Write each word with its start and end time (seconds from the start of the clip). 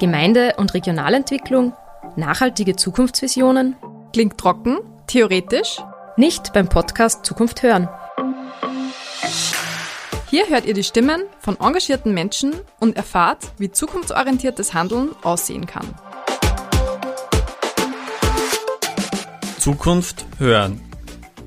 Gemeinde- 0.00 0.54
und 0.56 0.74
Regionalentwicklung, 0.74 1.72
nachhaltige 2.16 2.74
Zukunftsvisionen. 2.74 3.76
Klingt 4.12 4.38
trocken, 4.38 4.78
theoretisch? 5.06 5.80
Nicht 6.16 6.52
beim 6.52 6.68
Podcast 6.68 7.24
Zukunft 7.24 7.62
hören. 7.62 7.88
Hier 10.30 10.48
hört 10.48 10.64
ihr 10.64 10.74
die 10.74 10.82
Stimmen 10.82 11.22
von 11.38 11.58
engagierten 11.60 12.12
Menschen 12.12 12.54
und 12.80 12.96
erfahrt, 12.96 13.52
wie 13.58 13.70
zukunftsorientiertes 13.70 14.74
Handeln 14.74 15.10
aussehen 15.22 15.66
kann. 15.66 15.86
Zukunft 19.60 20.26
hören. 20.38 20.80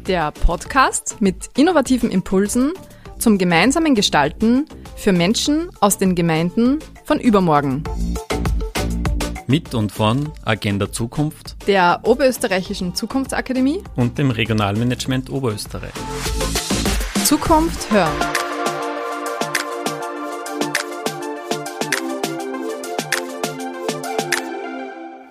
Der 0.07 0.32
Podcast 0.32 1.18
mit 1.20 1.50
innovativen 1.57 2.09
Impulsen 2.09 2.71
zum 3.20 3.38
gemeinsamen 3.38 3.93
Gestalten 3.93 4.66
für 4.95 5.11
Menschen 5.11 5.70
aus 5.82 5.98
den 5.98 6.16
Gemeinden 6.16 6.79
von 7.04 7.20
übermorgen. 7.20 7.84
Mit 9.50 9.74
und 9.74 9.93
von 9.93 10.33
Agenda 10.43 10.92
Zukunft, 10.92 11.55
Der 11.68 12.01
Oberösterreichischen 12.04 12.96
Zukunftsakademie 12.96 13.82
und 13.96 14.18
dem 14.18 14.29
Regionalmanagement 14.29 15.29
Oberösterreich. 15.29 15.93
Zukunft 17.24 17.89
hören. 17.89 18.11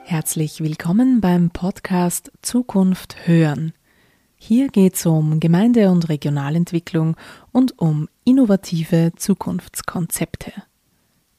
Herzlich 0.05 0.63
willkommen 0.63 1.21
beim 1.21 1.51
Podcast 1.51 2.33
Zukunft 2.41 3.27
hören. 3.27 3.75
Hier 4.39 4.69
geht 4.69 4.95
es 4.95 5.05
um 5.05 5.41
Gemeinde- 5.41 5.91
und 5.91 6.09
Regionalentwicklung 6.09 7.19
und 7.53 7.79
um 7.79 8.09
innovative 8.25 9.13
Zukunftskonzepte. 9.17 10.55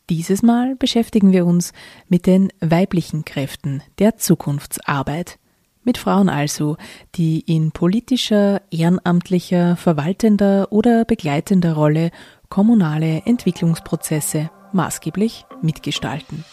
Dieses 0.10 0.42
Mal 0.42 0.78
beschäftigen 0.78 1.34
wir 1.34 1.46
uns 1.46 1.74
mit 2.08 2.28
den 2.28 2.54
weiblichen 2.62 3.26
Kräften 3.26 3.84
der 4.00 4.16
Zukunftsarbeit. 4.16 5.38
Mit 5.84 5.98
Frauen 5.98 6.30
also, 6.30 6.78
die 7.16 7.42
in 7.42 7.74
politischer, 7.74 8.62
ehrenamtlicher, 8.72 9.76
verwaltender 9.76 10.72
oder 10.72 11.04
begleitender 11.04 11.74
Rolle 11.74 12.12
kommunale 12.48 13.24
Entwicklungsprozesse 13.26 14.50
maßgeblich 14.72 15.46
mitgestalten. 15.62 16.46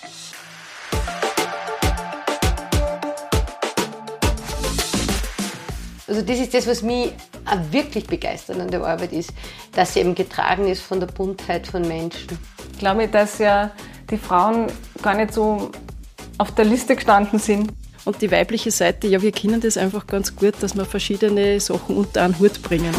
Also 6.08 6.22
das 6.22 6.40
ist 6.40 6.54
das, 6.54 6.66
was 6.66 6.82
mich 6.82 7.12
wirklich 7.70 8.08
begeistert 8.08 8.58
an 8.58 8.68
der 8.68 8.84
Arbeit 8.84 9.12
ist, 9.12 9.32
dass 9.70 9.94
sie 9.94 10.00
eben 10.00 10.16
getragen 10.16 10.66
ist 10.66 10.82
von 10.82 10.98
der 10.98 11.06
Buntheit 11.06 11.68
von 11.68 11.86
Menschen. 11.86 12.36
Ich 12.74 12.80
glaube, 12.80 13.06
dass 13.06 13.38
ja 13.38 13.70
die 14.10 14.18
Frauen 14.18 14.66
gar 15.00 15.14
nicht 15.14 15.32
so 15.32 15.70
auf 16.38 16.50
der 16.56 16.64
Liste 16.64 16.96
gestanden 16.96 17.38
sind. 17.38 17.72
Und 18.04 18.20
die 18.20 18.30
weibliche 18.30 18.72
Seite, 18.72 19.06
ja, 19.06 19.22
wir 19.22 19.30
kennen 19.30 19.60
das 19.60 19.76
einfach 19.76 20.08
ganz 20.08 20.34
gut, 20.34 20.54
dass 20.60 20.76
wir 20.76 20.84
verschiedene 20.84 21.60
Sachen 21.60 21.96
unter 21.96 22.22
einen 22.22 22.38
Hut 22.38 22.60
bringen. 22.62 22.92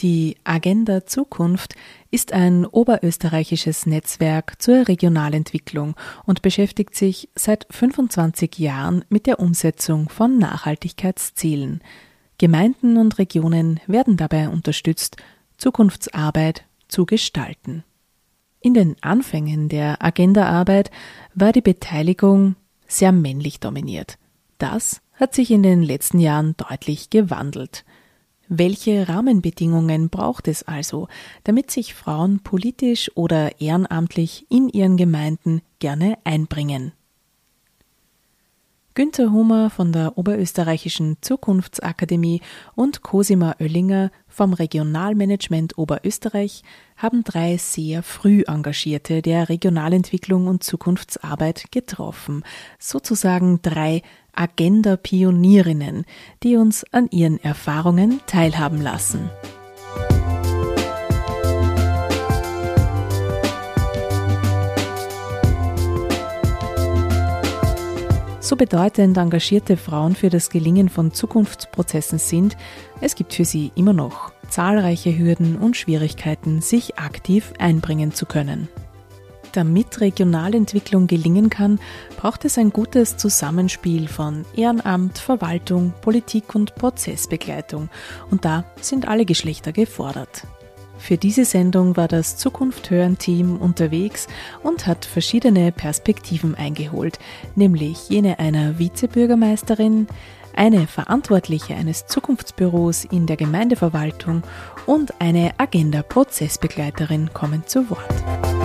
Die 0.00 0.36
Agenda 0.44 1.06
Zukunft 1.06 1.74
ist 2.12 2.32
ein 2.32 2.64
oberösterreichisches 2.64 3.84
Netzwerk 3.84 4.62
zur 4.62 4.86
Regionalentwicklung 4.86 5.96
und 6.24 6.40
beschäftigt 6.40 6.94
sich 6.94 7.28
seit 7.34 7.66
25 7.70 8.58
Jahren 8.58 9.04
mit 9.08 9.26
der 9.26 9.40
Umsetzung 9.40 10.08
von 10.08 10.38
Nachhaltigkeitszielen. 10.38 11.80
Gemeinden 12.38 12.96
und 12.96 13.18
Regionen 13.18 13.80
werden 13.88 14.16
dabei 14.16 14.48
unterstützt, 14.48 15.16
Zukunftsarbeit 15.56 16.64
zu 16.86 17.04
gestalten. 17.04 17.82
In 18.60 18.74
den 18.74 18.94
Anfängen 19.00 19.68
der 19.68 20.00
Agendaarbeit 20.00 20.92
war 21.34 21.50
die 21.50 21.60
Beteiligung 21.60 22.54
sehr 22.86 23.10
männlich 23.10 23.58
dominiert. 23.58 24.16
Das 24.58 25.00
hat 25.14 25.34
sich 25.34 25.50
in 25.50 25.64
den 25.64 25.82
letzten 25.82 26.20
Jahren 26.20 26.56
deutlich 26.56 27.10
gewandelt. 27.10 27.84
Welche 28.50 29.08
Rahmenbedingungen 29.08 30.08
braucht 30.08 30.48
es 30.48 30.62
also, 30.62 31.08
damit 31.44 31.70
sich 31.70 31.92
Frauen 31.92 32.40
politisch 32.40 33.10
oder 33.14 33.60
ehrenamtlich 33.60 34.46
in 34.48 34.70
ihren 34.70 34.96
Gemeinden 34.96 35.60
gerne 35.80 36.16
einbringen? 36.24 36.92
Günter 38.98 39.30
Hummer 39.30 39.70
von 39.70 39.92
der 39.92 40.18
Oberösterreichischen 40.18 41.18
Zukunftsakademie 41.20 42.40
und 42.74 43.02
Cosima 43.02 43.54
Oellinger 43.60 44.10
vom 44.26 44.52
Regionalmanagement 44.52 45.78
Oberösterreich 45.78 46.64
haben 46.96 47.22
drei 47.22 47.58
sehr 47.58 48.02
früh 48.02 48.42
Engagierte 48.48 49.22
der 49.22 49.48
Regionalentwicklung 49.50 50.48
und 50.48 50.64
Zukunftsarbeit 50.64 51.70
getroffen, 51.70 52.42
sozusagen 52.80 53.62
drei 53.62 54.02
Agenda-Pionierinnen, 54.34 56.04
die 56.42 56.56
uns 56.56 56.84
an 56.92 57.08
ihren 57.12 57.38
Erfahrungen 57.40 58.20
teilhaben 58.26 58.82
lassen. 58.82 59.30
So 68.48 68.56
bedeutend 68.56 69.18
engagierte 69.18 69.76
Frauen 69.76 70.14
für 70.14 70.30
das 70.30 70.48
Gelingen 70.48 70.88
von 70.88 71.12
Zukunftsprozessen 71.12 72.18
sind, 72.18 72.56
es 73.02 73.14
gibt 73.14 73.34
für 73.34 73.44
sie 73.44 73.72
immer 73.74 73.92
noch 73.92 74.32
zahlreiche 74.48 75.18
Hürden 75.18 75.58
und 75.58 75.76
Schwierigkeiten, 75.76 76.62
sich 76.62 76.98
aktiv 76.98 77.52
einbringen 77.58 78.14
zu 78.14 78.24
können. 78.24 78.68
Damit 79.52 80.00
Regionalentwicklung 80.00 81.08
gelingen 81.08 81.50
kann, 81.50 81.78
braucht 82.16 82.46
es 82.46 82.56
ein 82.56 82.70
gutes 82.70 83.18
Zusammenspiel 83.18 84.08
von 84.08 84.46
Ehrenamt, 84.56 85.18
Verwaltung, 85.18 85.92
Politik 86.00 86.54
und 86.54 86.74
Prozessbegleitung. 86.74 87.90
Und 88.30 88.46
da 88.46 88.64
sind 88.80 89.08
alle 89.08 89.26
Geschlechter 89.26 89.72
gefordert. 89.72 90.44
Für 90.98 91.16
diese 91.16 91.44
Sendung 91.44 91.96
war 91.96 92.08
das 92.08 92.36
Zukunft 92.36 92.90
hören 92.90 93.16
Team 93.16 93.56
unterwegs 93.56 94.26
und 94.62 94.86
hat 94.86 95.04
verschiedene 95.04 95.72
Perspektiven 95.72 96.54
eingeholt, 96.54 97.18
nämlich 97.54 98.08
jene 98.08 98.38
einer 98.38 98.78
Vizebürgermeisterin, 98.78 100.06
eine 100.54 100.86
Verantwortliche 100.88 101.76
eines 101.76 102.06
Zukunftsbüros 102.06 103.04
in 103.04 103.26
der 103.26 103.36
Gemeindeverwaltung 103.36 104.42
und 104.86 105.20
eine 105.20 105.52
Agenda-Prozessbegleiterin 105.56 107.32
kommen 107.32 107.64
zu 107.66 107.88
Wort. 107.90 108.57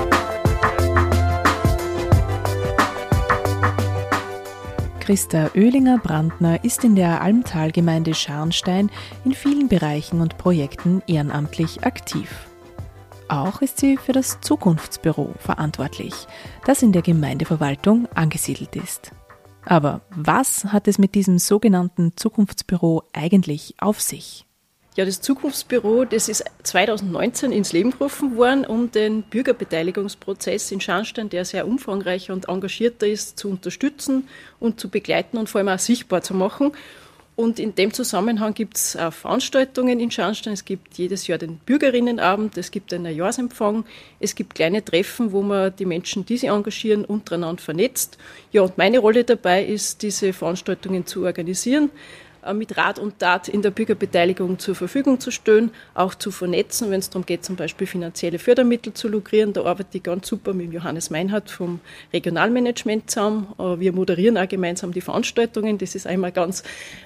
Christa 5.04 5.52
Oehlinger-Brandner 5.54 6.64
ist 6.64 6.86
in 6.86 6.96
der 6.96 7.20
Almtalgemeinde 7.22 8.14
Scharnstein 8.14 8.90
in 9.26 9.34
vielen 9.34 9.68
Bereichen 9.68 10.22
und 10.22 10.38
Projekten 10.38 11.04
ehrenamtlich 11.08 11.84
aktiv. 11.84 12.48
Auch 13.28 13.62
ist 13.62 13.82
sie 13.82 13.98
für 13.98 14.14
das 14.14 14.40
Zukunftsbüro 14.40 15.34
verantwortlich, 15.40 16.14
das 16.66 16.84
in 16.84 16.94
der 16.94 17.02
Gemeindeverwaltung 17.02 18.08
angesiedelt 18.16 18.78
ist. 18.78 19.12
Aber 19.66 20.00
was 20.10 20.64
hat 20.64 20.88
es 20.88 20.98
mit 20.98 21.16
diesem 21.16 21.38
sogenannten 21.38 22.14
Zukunftsbüro 22.16 23.04
eigentlich 23.12 23.76
auf 23.80 24.00
sich? 24.00 24.46
Ja, 24.96 25.06
das 25.06 25.22
Zukunftsbüro, 25.22 26.06
das 26.06 26.30
ist 26.30 26.44
2019 26.62 27.52
ins 27.52 27.74
Leben 27.74 27.90
gerufen 27.90 28.38
worden, 28.38 28.64
um 28.64 28.92
den 28.92 29.24
Bürgerbeteiligungsprozess 29.24 30.72
in 30.72 30.82
Scharnstein, 30.82 31.30
der 31.30 31.46
sehr 31.46 31.66
umfangreicher 31.66 32.32
und 32.32 32.48
engagierter 32.48 33.08
ist, 33.08 33.40
zu 33.40 33.50
unterstützen 33.50 34.28
und 34.60 34.80
zu 34.80 34.90
begleiten 34.90 35.38
und 35.38 35.50
vor 35.50 35.60
allem 35.60 35.70
auch 35.70 35.80
sichtbar 35.80 36.22
zu 36.22 36.36
machen. 36.36 36.74
Und 37.36 37.60
in 37.60 37.74
dem 37.74 37.92
Zusammenhang 37.92 38.54
gibt 38.54 38.78
es 38.78 38.96
auch 38.96 39.12
Veranstaltungen 39.12 40.00
in 40.00 40.12
Scharnstein. 40.12 40.54
Es 40.54 40.64
gibt 40.64 40.96
jedes 41.00 41.26
Jahr 41.26 41.40
den 41.40 41.58
Bürgerinnenabend, 41.58 42.56
es 42.60 42.70
gibt 42.70 42.94
einen 42.94 43.16
Jahresempfang, 43.16 43.86
es 44.20 44.36
gibt 44.36 44.54
kleine 44.54 44.86
Treffen, 44.86 45.32
wo 45.32 45.42
man 45.42 45.76
die 45.76 45.88
Menschen, 45.88 46.24
die 46.24 46.38
sich 46.38 46.50
engagieren, 46.50 47.04
untereinander 47.04 47.64
vernetzt. 47.64 48.20
Ja, 48.52 48.62
und 48.62 48.78
meine 48.78 49.00
Rolle 49.00 49.24
dabei 49.24 49.66
ist, 49.66 50.04
diese 50.04 50.34
Veranstaltungen 50.34 51.08
zu 51.08 51.26
organisieren 51.26 51.90
mit 52.54 52.76
Rat 52.78 53.00
und 53.00 53.20
Tat 53.20 53.48
in 53.48 53.62
der 53.62 53.72
Bürgerbeteiligung 53.72 54.60
zur 54.60 54.76
Verfügung 54.76 55.20
zu 55.20 55.32
stellen, 55.32 55.72
auch 55.94 56.16
zu 56.16 56.32
vernetzen, 56.32 56.92
wenn 56.92 57.00
es 57.00 57.10
darum 57.10 57.26
geht, 57.26 57.46
zum 57.46 57.56
Beispiel 57.56 57.88
finanzielle 57.88 58.40
Fördermittel 58.40 58.94
zu 58.94 59.08
lukrieren. 59.08 59.54
Da 59.54 59.64
arbeite 59.64 59.98
ich 59.98 60.04
ganz 60.04 60.28
super 60.28 60.54
mit 60.54 60.74
Johannes 60.74 61.10
Meinhardt 61.10 61.50
vom 61.50 61.80
Regionalmanagement 62.12 63.10
zusammen. 63.10 63.48
Wir 63.78 63.94
moderieren 63.94 64.38
auch 64.38 64.48
gemeinsam 64.48 64.92
die 64.92 65.02
Veranstaltungen. 65.02 65.78
Das 65.78 65.96
ist 65.96 66.08
einmal 66.08 66.32
ganz 66.32 66.64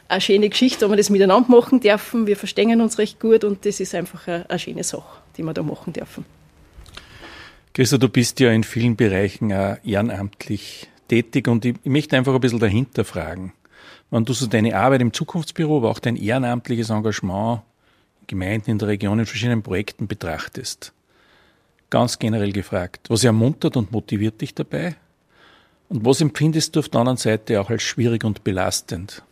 eine 0.07 0.21
schöne 0.21 0.49
Geschichte, 0.49 0.85
wenn 0.85 0.91
wir 0.91 0.97
das 0.97 1.09
miteinander 1.09 1.49
machen 1.49 1.79
dürfen. 1.79 2.25
Wir 2.25 2.37
verstehen 2.37 2.81
uns 2.81 2.97
recht 2.97 3.19
gut 3.19 3.43
und 3.43 3.65
das 3.65 3.79
ist 3.79 3.93
einfach 3.93 4.27
eine, 4.27 4.49
eine 4.49 4.59
schöne 4.59 4.83
Sache, 4.83 5.21
die 5.37 5.43
wir 5.43 5.53
da 5.53 5.63
machen 5.63 5.93
dürfen. 5.93 6.25
Christa, 7.73 7.99
du 7.99 8.09
bist 8.09 8.39
ja 8.39 8.51
in 8.51 8.63
vielen 8.63 8.95
Bereichen 8.95 9.53
auch 9.53 9.77
ehrenamtlich 9.83 10.87
tätig 11.07 11.47
und 11.47 11.63
ich 11.65 11.75
möchte 11.83 12.17
einfach 12.17 12.33
ein 12.33 12.41
bisschen 12.41 12.59
dahinter 12.59 13.05
fragen. 13.05 13.53
Wenn 14.09 14.25
du 14.25 14.33
so 14.33 14.47
deine 14.47 14.75
Arbeit 14.75 15.01
im 15.01 15.11
Zukunftsbüro, 15.11 15.77
aber 15.77 15.89
auch 15.89 15.99
dein 15.99 16.15
ehrenamtliches 16.15 16.89
Engagement 16.89 17.61
in 18.21 18.27
Gemeinden 18.27 18.71
in 18.71 18.79
der 18.79 18.87
Region 18.87 19.19
in 19.19 19.25
verschiedenen 19.25 19.63
Projekten 19.63 20.07
betrachtest, 20.07 20.93
ganz 21.89 22.17
generell 22.17 22.51
gefragt, 22.53 23.09
was 23.09 23.23
ermuntert 23.23 23.75
und 23.75 23.91
motiviert 23.91 24.39
dich 24.41 24.53
dabei? 24.53 24.95
Und 25.89 26.05
was 26.05 26.21
empfindest 26.21 26.75
du 26.75 26.79
auf 26.79 26.89
der 26.89 26.99
anderen 27.01 27.17
Seite 27.17 27.61
auch 27.61 27.69
als 27.69 27.83
schwierig 27.83 28.23
und 28.23 28.43
belastend? 28.43 29.23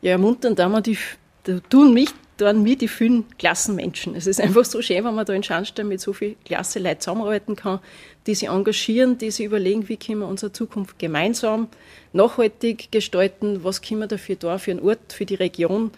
Ja, 0.00 0.12
ermuntern 0.12 0.54
da 0.54 0.80
die, 0.80 0.98
da 1.44 1.60
tun 1.60 1.94
mich 1.94 2.08
tun 2.42 2.62
mir 2.62 2.76
die 2.76 2.88
vielen 2.88 3.24
Klassenmenschen. 3.38 4.14
Es 4.14 4.26
ist 4.26 4.40
einfach 4.40 4.64
so 4.64 4.82
schön, 4.82 5.04
wenn 5.04 5.14
man 5.14 5.26
da 5.26 5.32
in 5.32 5.42
Scharnstein 5.42 5.88
mit 5.88 6.00
so 6.00 6.12
viel 6.12 6.36
klasse 6.44 6.78
Leuten 6.78 7.00
zusammenarbeiten 7.00 7.56
kann, 7.56 7.80
die 8.26 8.34
sich 8.34 8.48
engagieren, 8.48 9.18
die 9.18 9.30
sich 9.30 9.46
überlegen, 9.46 9.88
wie 9.88 9.96
können 9.96 10.20
wir 10.20 10.28
unsere 10.28 10.52
Zukunft 10.52 10.98
gemeinsam 10.98 11.68
nachhaltig 12.12 12.92
gestalten, 12.92 13.64
was 13.64 13.82
können 13.82 14.00
wir 14.00 14.06
dafür 14.06 14.36
da 14.36 14.58
für 14.58 14.70
einen 14.72 14.80
Ort, 14.80 15.12
für 15.12 15.26
die 15.26 15.34
Region, 15.34 15.90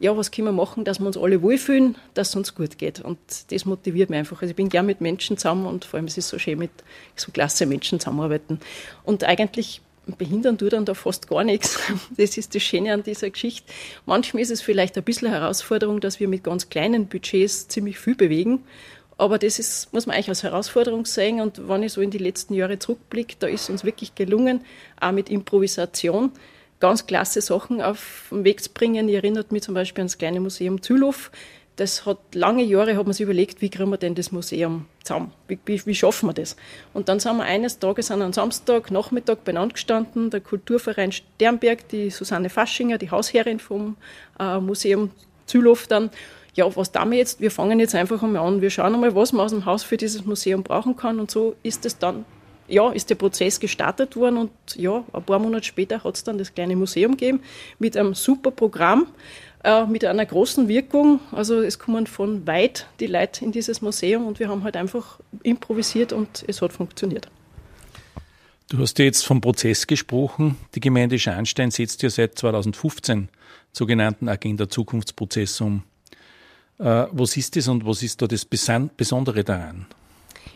ja, 0.00 0.16
was 0.16 0.30
können 0.30 0.48
wir 0.48 0.52
machen, 0.52 0.84
dass 0.84 1.00
wir 1.00 1.06
uns 1.06 1.16
alle 1.16 1.42
wohlfühlen, 1.42 1.96
dass 2.14 2.30
es 2.30 2.36
uns 2.36 2.54
gut 2.54 2.78
geht. 2.78 3.00
Und 3.00 3.18
das 3.50 3.64
motiviert 3.64 4.10
mich 4.10 4.18
einfach. 4.20 4.40
Also 4.40 4.50
ich 4.50 4.56
bin 4.56 4.68
gern 4.68 4.86
mit 4.86 5.00
Menschen 5.00 5.36
zusammen 5.36 5.66
und 5.66 5.84
vor 5.84 5.98
allem 5.98 6.06
es 6.06 6.16
ist 6.16 6.28
so 6.28 6.38
schön, 6.38 6.58
mit 6.58 6.70
so 7.16 7.32
klasse 7.32 7.66
Menschen 7.66 7.98
zusammenarbeiten. 7.98 8.60
Und 9.04 9.24
eigentlich 9.24 9.80
behindern 10.16 10.56
tut 10.56 10.72
dann 10.72 10.84
da 10.84 10.94
fast 10.94 11.28
gar 11.28 11.44
nichts. 11.44 11.78
Das 12.16 12.36
ist 12.36 12.54
das 12.54 12.62
Schöne 12.62 12.92
an 12.92 13.02
dieser 13.02 13.30
Geschichte. 13.30 13.70
Manchmal 14.06 14.42
ist 14.42 14.50
es 14.50 14.62
vielleicht 14.62 14.96
ein 14.96 15.04
bisschen 15.04 15.28
Herausforderung, 15.28 16.00
dass 16.00 16.20
wir 16.20 16.28
mit 16.28 16.44
ganz 16.44 16.68
kleinen 16.68 17.06
Budgets 17.06 17.68
ziemlich 17.68 17.98
viel 17.98 18.14
bewegen. 18.14 18.64
Aber 19.18 19.38
das 19.38 19.58
ist, 19.58 19.92
muss 19.92 20.06
man 20.06 20.14
eigentlich 20.14 20.28
als 20.28 20.44
Herausforderung 20.44 21.04
sehen. 21.04 21.40
Und 21.40 21.68
wenn 21.68 21.82
ich 21.82 21.92
so 21.92 22.00
in 22.00 22.10
die 22.10 22.18
letzten 22.18 22.54
Jahre 22.54 22.78
zurückblicke, 22.78 23.36
da 23.38 23.48
ist 23.48 23.68
uns 23.68 23.84
wirklich 23.84 24.14
gelungen, 24.14 24.64
auch 25.00 25.12
mit 25.12 25.28
Improvisation, 25.28 26.30
ganz 26.78 27.06
klasse 27.06 27.40
Sachen 27.40 27.82
auf 27.82 28.28
den 28.30 28.44
Weg 28.44 28.62
zu 28.62 28.70
bringen. 28.70 29.08
Ich 29.08 29.16
erinnert 29.16 29.50
mich 29.50 29.62
zum 29.62 29.74
Beispiel 29.74 30.02
ans 30.02 30.18
kleine 30.18 30.38
Museum 30.38 30.80
Zülow. 30.80 31.30
Das 31.78 32.06
hat 32.06 32.18
lange 32.34 32.64
Jahre, 32.64 32.96
hat 32.96 33.04
man 33.04 33.12
sich 33.12 33.22
überlegt, 33.22 33.60
wie 33.62 33.68
kriegen 33.68 33.88
wir 33.88 33.98
denn 33.98 34.16
das 34.16 34.32
Museum 34.32 34.86
zusammen? 35.04 35.32
Wie, 35.46 35.60
wie, 35.64 35.86
wie 35.86 35.94
schaffen 35.94 36.28
wir 36.28 36.32
das? 36.32 36.56
Und 36.92 37.08
dann 37.08 37.20
sind 37.20 37.36
wir 37.36 37.44
eines 37.44 37.78
Tages 37.78 38.10
an 38.10 38.20
einem 38.20 38.32
Samstag, 38.32 38.90
Nachmittag 38.90 39.44
beieinander 39.44 39.74
gestanden, 39.74 40.30
der 40.30 40.40
Kulturverein 40.40 41.12
Sternberg, 41.12 41.88
die 41.88 42.10
Susanne 42.10 42.50
Faschinger, 42.50 42.98
die 42.98 43.12
Hausherrin 43.12 43.60
vom 43.60 43.96
äh, 44.40 44.58
Museum 44.58 45.12
Zülow 45.46 45.78
dann, 45.88 46.10
ja, 46.54 46.64
was 46.74 46.90
tun 46.90 47.12
wir 47.12 47.18
jetzt? 47.18 47.40
Wir 47.40 47.52
fangen 47.52 47.78
jetzt 47.78 47.94
einfach 47.94 48.20
einmal 48.24 48.44
an, 48.44 48.60
wir 48.60 48.70
schauen 48.70 48.92
einmal, 48.92 49.14
was 49.14 49.32
man 49.32 49.44
aus 49.44 49.52
dem 49.52 49.64
Haus 49.64 49.84
für 49.84 49.96
dieses 49.96 50.24
Museum 50.24 50.64
brauchen 50.64 50.96
kann. 50.96 51.20
Und 51.20 51.30
so 51.30 51.54
ist 51.62 51.86
es 51.86 51.96
dann 51.96 52.24
ja, 52.68 52.90
ist 52.90 53.10
der 53.10 53.14
Prozess 53.14 53.58
gestartet 53.58 54.14
worden 54.14 54.36
und 54.36 54.50
ja, 54.76 55.02
ein 55.12 55.22
paar 55.22 55.38
Monate 55.38 55.64
später 55.64 56.04
hat 56.04 56.14
es 56.14 56.24
dann 56.24 56.38
das 56.38 56.54
kleine 56.54 56.76
Museum 56.76 57.12
gegeben 57.12 57.40
mit 57.78 57.96
einem 57.96 58.14
super 58.14 58.50
Programm, 58.50 59.06
äh, 59.64 59.86
mit 59.86 60.04
einer 60.04 60.24
großen 60.24 60.68
Wirkung. 60.68 61.20
Also 61.32 61.62
es 61.62 61.78
kommen 61.78 62.06
von 62.06 62.46
weit 62.46 62.86
die 63.00 63.06
Leute 63.06 63.44
in 63.44 63.52
dieses 63.52 63.80
Museum 63.80 64.26
und 64.26 64.38
wir 64.38 64.48
haben 64.48 64.64
halt 64.64 64.76
einfach 64.76 65.18
improvisiert 65.42 66.12
und 66.12 66.44
es 66.46 66.62
hat 66.62 66.72
funktioniert. 66.72 67.28
Du 68.70 68.78
hast 68.78 68.98
ja 68.98 69.06
jetzt 69.06 69.24
vom 69.24 69.40
Prozess 69.40 69.86
gesprochen. 69.86 70.56
Die 70.74 70.80
Gemeinde 70.80 71.18
Scharnstein 71.18 71.70
setzt 71.70 72.02
ja 72.02 72.10
seit 72.10 72.38
2015 72.38 73.28
sogenannten 73.72 74.28
Agenda 74.28 74.68
Zukunftsprozess 74.68 75.60
um. 75.60 75.82
Äh, 76.78 77.06
was 77.10 77.36
ist 77.36 77.56
das 77.56 77.68
und 77.68 77.86
was 77.86 78.02
ist 78.02 78.20
da 78.22 78.26
das 78.26 78.44
Besondere 78.44 79.42
daran? 79.42 79.86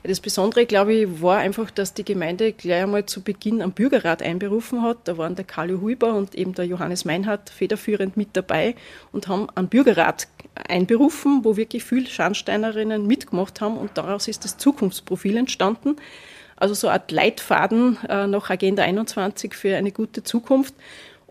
Das 0.04 0.18
Besondere, 0.18 0.66
glaube 0.66 0.94
ich, 0.94 1.22
war 1.22 1.38
einfach, 1.38 1.70
dass 1.70 1.94
die 1.94 2.04
Gemeinde 2.04 2.52
gleich 2.52 2.82
einmal 2.82 3.06
zu 3.06 3.22
Beginn 3.22 3.62
am 3.62 3.70
Bürgerrat 3.70 4.20
einberufen 4.20 4.82
hat. 4.82 4.98
Da 5.04 5.16
waren 5.16 5.36
der 5.36 5.44
Karl 5.44 5.80
Huber 5.80 6.14
und 6.14 6.34
eben 6.34 6.54
der 6.54 6.66
Johannes 6.66 7.04
Meinhardt 7.04 7.50
federführend 7.50 8.16
mit 8.16 8.30
dabei 8.32 8.74
und 9.12 9.28
haben 9.28 9.48
einen 9.54 9.68
Bürgerrat 9.68 10.26
einberufen, 10.68 11.44
wo 11.44 11.56
wirklich 11.56 11.84
viele 11.84 12.06
Scharnsteinerinnen 12.06 13.06
mitgemacht 13.06 13.60
haben 13.60 13.78
und 13.78 13.96
daraus 13.96 14.26
ist 14.26 14.44
das 14.44 14.58
Zukunftsprofil 14.58 15.36
entstanden. 15.36 15.96
Also 16.56 16.74
so 16.74 16.88
eine 16.88 16.94
Art 16.94 17.10
Leitfaden 17.12 17.98
äh, 18.08 18.26
nach 18.26 18.50
Agenda 18.50 18.82
21 18.82 19.54
für 19.54 19.76
eine 19.76 19.92
gute 19.92 20.24
Zukunft. 20.24 20.74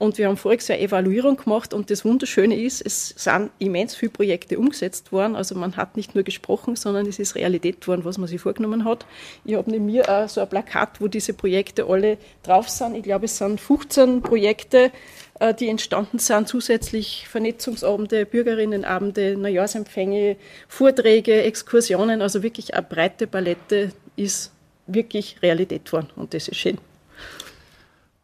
Und 0.02 0.18
wir 0.18 0.28
haben 0.28 0.36
voriges 0.36 0.68
Jahr 0.68 0.80
Evaluierung 0.80 1.38
gemacht 1.38 1.76
und 1.76 1.92
das 1.92 2.04
Wunderschöne 2.04 2.60
ist, 2.60 2.84
es 2.84 3.10
sind 3.10 3.52
immens 3.60 3.94
viele 3.94 4.10
Projekte 4.10 4.58
umgesetzt 4.58 5.12
worden. 5.12 5.36
Also 5.36 5.54
man 5.54 5.78
hat 5.78 5.96
nicht 5.96 6.16
nur 6.16 6.24
gesprochen, 6.24 6.76
sondern 6.76 7.06
es 7.06 7.20
ist 7.20 7.36
Realität 7.36 7.88
worden, 7.88 8.04
was 8.04 8.18
man 8.18 8.28
sich 8.28 8.42
vorgenommen 8.42 8.84
hat. 8.84 9.06
Ich 9.46 9.54
habe 9.54 9.70
neben 9.70 9.86
mir 9.86 10.10
auch 10.10 10.28
so 10.28 10.42
ein 10.42 10.50
Plakat, 10.50 11.02
wo 11.02 11.08
diese 11.08 11.34
Projekte 11.34 11.86
alle 11.86 12.18
drauf 12.42 12.68
sind. 12.68 12.96
Ich 12.96 13.04
glaube, 13.04 13.26
es 13.26 13.38
sind 13.38 13.62
15 13.62 14.24
Projekte, 14.24 14.92
äh, 15.40 15.54
die 15.54 15.70
entstanden 15.70 16.18
sind, 16.18 16.48
zusätzlich 16.48 17.28
Vernetzungsabende, 17.30 18.26
Bürgerinnenabende, 18.26 19.38
Neujahrsempfänge, 19.38 20.36
Vorträge, 20.68 21.44
Exkursionen, 21.44 22.24
also 22.24 22.42
wirklich 22.42 22.74
eine 22.74 22.82
breite 22.82 23.28
Palette 23.28 23.92
ist 24.16 24.52
wirklich 24.88 25.44
Realität 25.44 25.94
worden 25.94 26.10
und 26.16 26.34
das 26.34 26.48
ist 26.48 26.58
schön. 26.58 26.80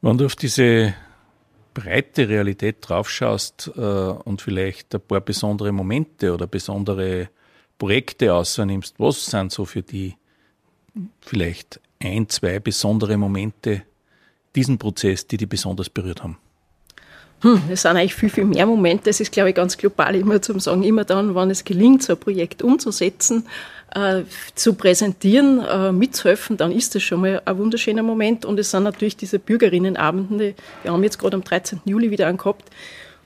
Du 0.01 0.25
auf 0.25 0.35
diese 0.35 0.95
breite 1.77 2.27
Realität 2.27 2.77
draufschaust 2.81 3.71
äh, 3.75 3.79
und 3.79 4.41
vielleicht 4.41 4.95
ein 4.95 5.01
paar 5.01 5.21
besondere 5.21 5.71
Momente 5.71 6.33
oder 6.33 6.47
besondere 6.47 7.29
Projekte 7.77 8.33
außernimmst, 8.33 8.95
was 8.97 9.27
sind 9.27 9.51
so 9.51 9.63
für 9.65 9.83
die 9.83 10.15
vielleicht 11.21 11.79
ein, 11.99 12.27
zwei 12.29 12.59
besondere 12.59 13.15
Momente 13.17 13.83
diesen 14.55 14.79
Prozess, 14.79 15.27
die 15.27 15.37
die 15.37 15.45
besonders 15.45 15.91
berührt 15.91 16.23
haben? 16.23 16.39
Hm, 17.41 17.61
es 17.69 17.83
sind 17.83 17.91
eigentlich 17.91 18.15
viel, 18.15 18.29
viel 18.29 18.45
mehr 18.45 18.65
Momente. 18.65 19.05
Das 19.05 19.19
ist, 19.19 19.31
glaube 19.31 19.49
ich, 19.49 19.55
ganz 19.55 19.77
global 19.77 20.15
immer 20.15 20.41
zu 20.41 20.57
sagen, 20.59 20.83
immer 20.83 21.05
dann, 21.05 21.35
wenn 21.35 21.51
es 21.51 21.63
gelingt, 21.63 22.01
so 22.01 22.13
ein 22.13 22.19
Projekt 22.19 22.63
umzusetzen, 22.63 23.45
äh, 23.93 24.23
zu 24.55 24.73
präsentieren, 24.73 25.63
äh, 25.63 25.91
mitzuhelfen, 25.91 26.57
dann 26.57 26.71
ist 26.71 26.95
das 26.95 27.03
schon 27.03 27.21
mal 27.21 27.41
ein 27.45 27.57
wunderschöner 27.57 28.01
Moment. 28.01 28.43
Und 28.43 28.59
es 28.59 28.71
sind 28.71 28.83
natürlich 28.83 29.17
diese 29.17 29.37
Bürgerinnenabende, 29.37 30.55
wir 30.81 30.91
haben 30.91 31.03
jetzt 31.03 31.19
gerade 31.19 31.35
am 31.35 31.43
13. 31.43 31.81
Juli 31.85 32.09
wieder 32.09 32.27
angehabt, 32.27 32.69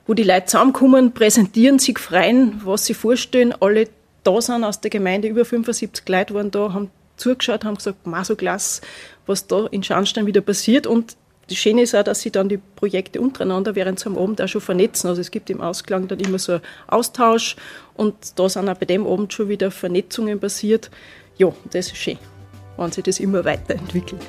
wo 0.08 0.14
die 0.14 0.24
Leute 0.24 0.48
zusammenkommen, 0.48 1.14
präsentieren, 1.14 1.80
sich 1.80 1.98
freuen, 1.98 2.62
was 2.66 2.86
sie 2.86 2.94
vorstellen. 2.94 3.54
Alle 3.62 3.88
da 4.24 4.42
sind 4.42 4.66
aus 4.66 4.82
der 4.82 4.92
Gemeinde, 4.92 5.30
über 5.30 5.46
75 5.46 6.08
Leute 6.10 6.34
waren 6.34 6.52
da, 6.52 6.74
haben 6.74 6.92
zugeschaut, 7.18 7.64
haben 7.64 7.76
gesagt, 7.76 8.00
so 8.24 8.36
klasse, 8.36 8.82
was 9.26 9.48
da 9.48 9.68
in 9.68 9.84
Scharnstein 9.84 10.26
wieder 10.26 10.42
passiert. 10.42 10.86
Und 10.86 11.16
das 11.52 11.60
Schöne 11.60 11.82
ist 11.82 11.94
auch, 11.94 12.04
dass 12.04 12.22
sie 12.22 12.32
dann 12.32 12.48
die 12.48 12.58
Projekte 12.58 13.20
untereinander 13.20 13.76
während 13.76 14.00
so 14.00 14.10
einem 14.10 14.18
Abend 14.18 14.42
auch 14.42 14.48
schon 14.48 14.62
vernetzen. 14.62 15.08
Also 15.10 15.20
es 15.20 15.32
gibt 15.32 15.50
im 15.50 15.60
Ausklang 15.60 16.08
dann 16.08 16.20
immer 16.20 16.40
so 16.40 16.54
einen 16.54 16.62
Austausch 16.88 17.58
und 17.96 18.40
da 18.40 18.48
sind 18.48 18.70
auch 18.70 18.78
bei 18.78 18.86
dem 18.86 19.06
Abend 19.06 19.34
schon 19.34 19.50
wieder 19.50 19.70
Vernetzungen 19.70 20.40
passiert. 20.40 20.90
Ja, 21.38 21.52
das 21.72 21.88
ist 21.88 21.98
schön, 21.98 22.18
wenn 22.78 22.92
sich 22.92 23.04
das 23.04 23.20
immer 23.20 23.44
weiterentwickelt. 23.44 24.22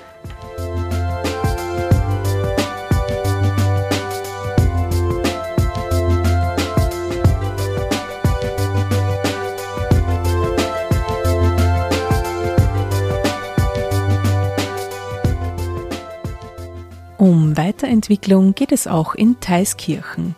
Um 17.22 17.56
Weiterentwicklung 17.56 18.56
geht 18.56 18.72
es 18.72 18.88
auch 18.88 19.14
in 19.14 19.38
Theiskirchen. 19.38 20.34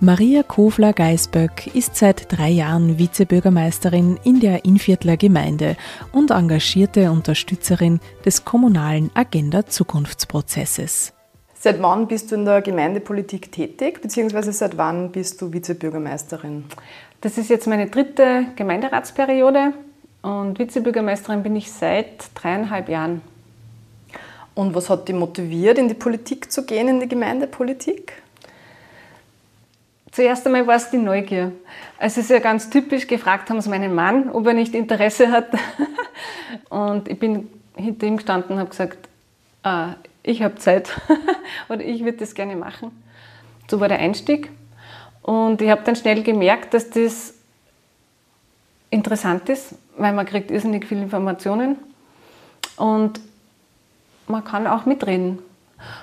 Maria 0.00 0.42
Kofler-Geisböck 0.42 1.66
ist 1.74 1.96
seit 1.96 2.32
drei 2.32 2.48
Jahren 2.48 2.98
Vizebürgermeisterin 2.98 4.18
in 4.24 4.40
der 4.40 4.64
Inviertler 4.64 5.18
Gemeinde 5.18 5.76
und 6.10 6.30
engagierte 6.30 7.10
Unterstützerin 7.10 8.00
des 8.24 8.46
kommunalen 8.46 9.10
Agenda-Zukunftsprozesses. 9.12 11.12
Seit 11.52 11.82
wann 11.82 12.08
bist 12.08 12.30
du 12.30 12.36
in 12.36 12.46
der 12.46 12.62
Gemeindepolitik 12.62 13.52
tätig, 13.52 14.00
beziehungsweise 14.00 14.54
seit 14.54 14.78
wann 14.78 15.12
bist 15.12 15.42
du 15.42 15.52
Vizebürgermeisterin? 15.52 16.64
Das 17.20 17.36
ist 17.36 17.50
jetzt 17.50 17.66
meine 17.66 17.88
dritte 17.88 18.46
Gemeinderatsperiode 18.56 19.74
und 20.22 20.58
Vizebürgermeisterin 20.58 21.42
bin 21.42 21.56
ich 21.56 21.70
seit 21.70 22.30
dreieinhalb 22.34 22.88
Jahren. 22.88 23.20
Und 24.54 24.74
was 24.74 24.90
hat 24.90 25.08
dich 25.08 25.14
motiviert, 25.14 25.78
in 25.78 25.88
die 25.88 25.94
Politik 25.94 26.52
zu 26.52 26.64
gehen, 26.64 26.88
in 26.88 27.00
die 27.00 27.08
Gemeindepolitik? 27.08 28.12
Zuerst 30.10 30.44
einmal 30.46 30.66
war 30.66 30.76
es 30.76 30.90
die 30.90 30.98
Neugier. 30.98 31.52
Es 31.98 32.18
ist 32.18 32.28
ja 32.28 32.38
ganz 32.38 32.68
typisch, 32.68 33.06
gefragt 33.06 33.48
haben 33.48 33.62
sie 33.62 33.70
meinen 33.70 33.94
Mann, 33.94 34.28
ob 34.30 34.46
er 34.46 34.52
nicht 34.52 34.74
Interesse 34.74 35.30
hat. 35.30 35.48
Und 36.68 37.08
ich 37.08 37.18
bin 37.18 37.48
hinter 37.76 38.06
ihm 38.06 38.18
gestanden 38.18 38.52
und 38.52 38.58
habe 38.58 38.68
gesagt, 38.68 39.08
ah, 39.62 39.94
ich 40.22 40.42
habe 40.42 40.56
Zeit 40.56 40.90
oder 41.70 41.82
ich 41.82 42.04
würde 42.04 42.18
das 42.18 42.34
gerne 42.34 42.54
machen. 42.56 42.90
So 43.70 43.80
war 43.80 43.88
der 43.88 43.98
Einstieg. 43.98 44.50
Und 45.22 45.62
ich 45.62 45.70
habe 45.70 45.82
dann 45.84 45.96
schnell 45.96 46.22
gemerkt, 46.22 46.74
dass 46.74 46.90
das 46.90 47.34
interessant 48.90 49.48
ist, 49.48 49.74
weil 49.96 50.12
man 50.12 50.26
kriegt 50.26 50.50
irrsinnig 50.50 50.86
viele 50.86 51.02
Informationen. 51.02 51.76
Und 52.76 53.20
man 54.32 54.44
kann 54.44 54.66
auch 54.66 54.84
mitreden. 54.86 55.38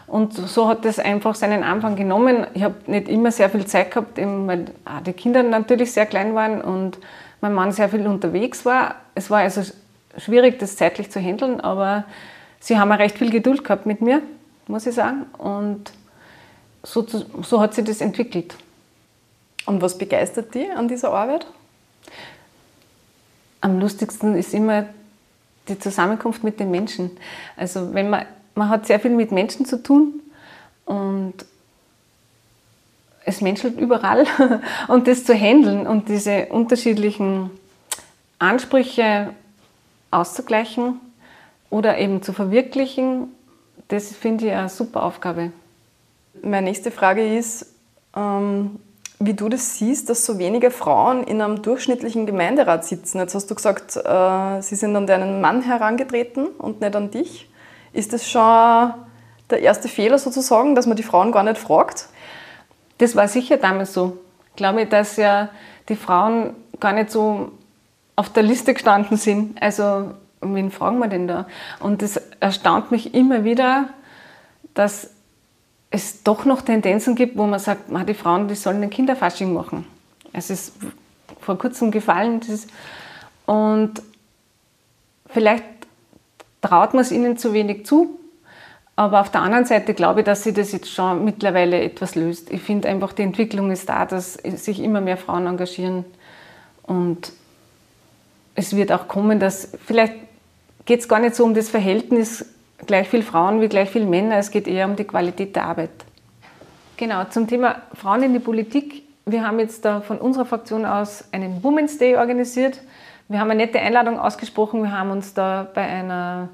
Und 0.08 0.34
so 0.34 0.68
hat 0.68 0.86
es 0.86 1.00
einfach 1.00 1.36
seinen 1.36 1.64
Anfang 1.64 1.96
genommen. 1.96 2.48
Ich 2.54 2.64
habe 2.64 2.76
nicht 2.88 3.08
immer 3.10 3.32
sehr 3.32 3.50
viel 3.50 3.66
Zeit 3.66 3.92
gehabt, 3.92 4.18
weil 4.18 4.66
die 5.06 5.14
Kinder 5.14 5.44
natürlich 5.44 5.92
sehr 5.92 6.06
klein 6.06 6.36
waren 6.36 6.62
und 6.62 6.98
mein 7.42 7.54
Mann 7.54 7.72
sehr 7.72 7.90
viel 7.90 8.06
unterwegs 8.08 8.66
war. 8.66 8.96
Es 9.16 9.30
war 9.30 9.40
also 9.40 9.62
schwierig, 10.18 10.60
das 10.60 10.76
zeitlich 10.76 11.12
zu 11.12 11.20
handeln, 11.20 11.62
aber 11.62 12.04
sie 12.60 12.78
haben 12.78 12.92
auch 12.92 13.00
recht 13.00 13.18
viel 13.18 13.30
Geduld 13.30 13.64
gehabt 13.64 13.86
mit 13.86 14.02
mir, 14.02 14.22
muss 14.68 14.86
ich 14.86 14.96
sagen. 14.96 15.26
Und 15.38 15.92
so, 16.84 17.06
so 17.06 17.62
hat 17.62 17.74
sich 17.74 17.86
das 17.86 18.02
entwickelt. 18.02 18.56
Und 19.66 19.82
was 19.82 19.98
begeistert 19.98 20.54
dich 20.56 20.72
an 20.72 20.88
dieser 20.88 21.14
Arbeit? 21.14 21.46
Am 23.62 23.80
lustigsten 23.80 24.36
ist 24.36 24.54
immer 24.54 24.86
die 25.70 25.80
Zusammenkunft 25.80 26.44
mit 26.44 26.60
den 26.60 26.72
Menschen. 26.72 27.12
Also 27.56 27.94
wenn 27.94 28.10
man, 28.10 28.26
man 28.56 28.70
hat 28.70 28.86
sehr 28.86 29.00
viel 29.00 29.12
mit 29.12 29.32
Menschen 29.32 29.66
zu 29.66 29.82
tun 29.82 30.22
und 30.86 31.34
es 33.26 33.42
menschelt 33.42 33.80
überall 33.80 34.26
und 34.88 35.08
das 35.08 35.24
zu 35.24 35.34
handeln 35.34 35.88
und 35.88 36.10
diese 36.10 36.48
unterschiedlichen 36.48 37.52
Ansprüche 38.40 39.34
auszugleichen 40.12 41.00
oder 41.70 41.98
eben 41.98 42.24
zu 42.24 42.34
verwirklichen, 42.34 43.28
das 43.90 44.16
finde 44.16 44.48
ich 44.48 44.52
eine 44.52 44.70
super 44.70 45.04
Aufgabe. 45.04 45.52
Meine 46.42 46.68
nächste 46.68 46.92
Frage 46.92 47.38
ist, 47.38 47.74
ähm, 48.16 48.80
wie 49.20 49.34
du 49.34 49.50
das 49.50 49.78
siehst, 49.78 50.10
dass 50.10 50.26
so 50.26 50.40
wenige 50.40 50.72
Frauen 50.72 51.26
in 51.26 51.42
einem 51.42 51.62
durchschnittlichen 51.62 52.26
Gemeinderat 52.26 52.86
sitzen. 52.86 53.20
Jetzt 53.20 53.36
hast 53.36 53.52
du 53.52 53.56
gesagt, 53.56 53.98
äh, 53.98 54.62
sie 54.62 54.76
sind 54.76 54.96
an 54.96 55.08
deinen 55.08 55.42
Mann 55.42 55.62
herangetreten 55.62 56.48
und 56.48 56.80
nicht 56.80 56.96
an 56.96 57.12
dich. 57.12 57.50
Ist 57.92 58.14
das 58.14 58.30
schon 58.30 58.94
der 59.50 59.62
erste 59.62 59.90
Fehler 59.90 60.18
sozusagen, 60.18 60.74
dass 60.74 60.88
man 60.88 60.96
die 60.96 61.04
Frauen 61.04 61.34
gar 61.34 61.44
nicht 61.44 61.58
fragt? 61.58 62.08
Das 63.00 63.16
war 63.18 63.28
sicher 63.28 63.58
damals 63.58 63.94
so. 63.94 64.18
Ich 64.52 64.56
glaube, 64.56 64.86
dass 64.86 65.18
ja 65.18 65.50
die 65.90 65.96
Frauen 65.98 66.56
gar 66.80 66.94
nicht 66.94 67.12
so 67.12 67.52
auf 68.16 68.30
der 68.30 68.44
Liste 68.44 68.74
gestanden 68.74 69.18
sind. 69.18 69.62
Also, 69.62 70.12
wen 70.42 70.72
fragen 70.72 71.00
wir 71.00 71.08
denn 71.08 71.28
da? 71.28 71.46
Und 71.82 72.02
es 72.04 72.18
erstaunt 72.40 72.92
mich 72.92 73.14
immer 73.14 73.44
wieder, 73.44 73.90
dass 74.74 75.10
es 75.92 76.24
doch 76.24 76.46
noch 76.46 76.62
Tendenzen 76.62 77.16
gibt, 77.16 77.38
wo 77.38 77.46
man 77.46 77.60
sagt, 77.60 77.90
die 78.08 78.14
Frauen, 78.14 78.48
die 78.48 78.56
sollen 78.56 78.84
ein 78.84 78.90
Kinderfasching 78.90 79.54
machen. 79.54 79.86
Es 80.34 80.50
ist 80.50 80.74
vor 81.40 81.58
kurzem 81.58 81.92
gefallen. 81.92 82.42
und 83.46 84.02
vielleicht 85.28 85.64
traut 86.62 86.94
man 86.94 87.02
es 87.02 87.12
ihnen 87.12 87.38
zu 87.38 87.54
wenig 87.54 87.86
zu. 87.86 88.20
Aber 88.96 89.22
auf 89.22 89.32
der 89.32 89.42
anderen 89.42 89.66
Seite 89.66 89.94
glaube 89.94 90.20
ich, 90.20 90.26
dass 90.26 90.44
sich 90.44 90.54
das 90.54 90.74
jetzt 90.74 90.92
schon 90.92 91.24
mittlerweile 91.24 91.82
etwas 91.82 92.16
löst. 92.16 92.52
Ich 92.52 92.62
finde 92.62 92.90
einfach, 92.90 93.14
die 93.14 93.22
Entwicklung 93.22 93.72
ist 93.72 93.88
da, 93.88 94.06
dass 94.06 94.34
sich 94.34 94.82
immer 94.82 95.00
mehr 95.00 95.16
Frauen 95.16 95.48
engagieren. 95.48 96.04
Und 96.84 97.32
es 98.56 98.76
wird 98.76 98.92
auch 98.92 99.08
kommen, 99.08 99.40
dass 99.40 99.70
vielleicht 99.86 100.16
geht 100.86 101.00
es 101.00 101.08
gar 101.08 101.20
nicht 101.20 101.36
so 101.36 101.46
um 101.46 101.54
das 101.54 101.70
Verhältnis 101.70 102.46
gleich 102.86 103.08
viel 103.08 103.24
Frauen 103.24 103.62
wie 103.62 103.68
gleich 103.68 103.90
viel 103.90 104.06
Männer. 104.06 104.38
Es 104.38 104.52
geht 104.52 104.68
eher 104.68 104.86
um 104.86 104.96
die 104.96 105.04
Qualität 105.04 105.56
der 105.56 105.66
Arbeit. 105.66 105.92
Genau, 106.98 107.24
zum 107.26 107.48
Thema 107.48 107.82
Frauen 107.94 108.24
in 108.24 108.34
die 108.34 108.40
Politik. 108.40 109.04
Wir 109.26 109.46
haben 109.46 109.60
jetzt 109.60 109.86
da 109.86 110.02
von 110.02 110.18
unserer 110.18 110.46
Fraktion 110.46 110.86
aus 110.86 111.24
einen 111.32 111.64
Women's 111.64 111.98
Day 111.98 112.18
organisiert. 112.18 112.82
Wir 113.28 113.40
haben 113.40 113.52
eine 113.52 113.66
nette 113.66 113.80
Einladung 113.80 114.20
ausgesprochen. 114.20 114.82
Wir 114.82 114.92
haben 114.92 115.12
uns 115.12 115.34
da 115.34 115.68
bei 115.74 115.82
einer, 115.82 116.50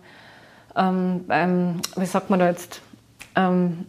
ähm, 0.75 1.23
beim, 1.25 1.79
wie 1.95 2.05
sagt 2.05 2.29
man 2.29 2.39
da 2.39 2.49
jetzt, 2.49 2.81
ähm, 3.35 3.85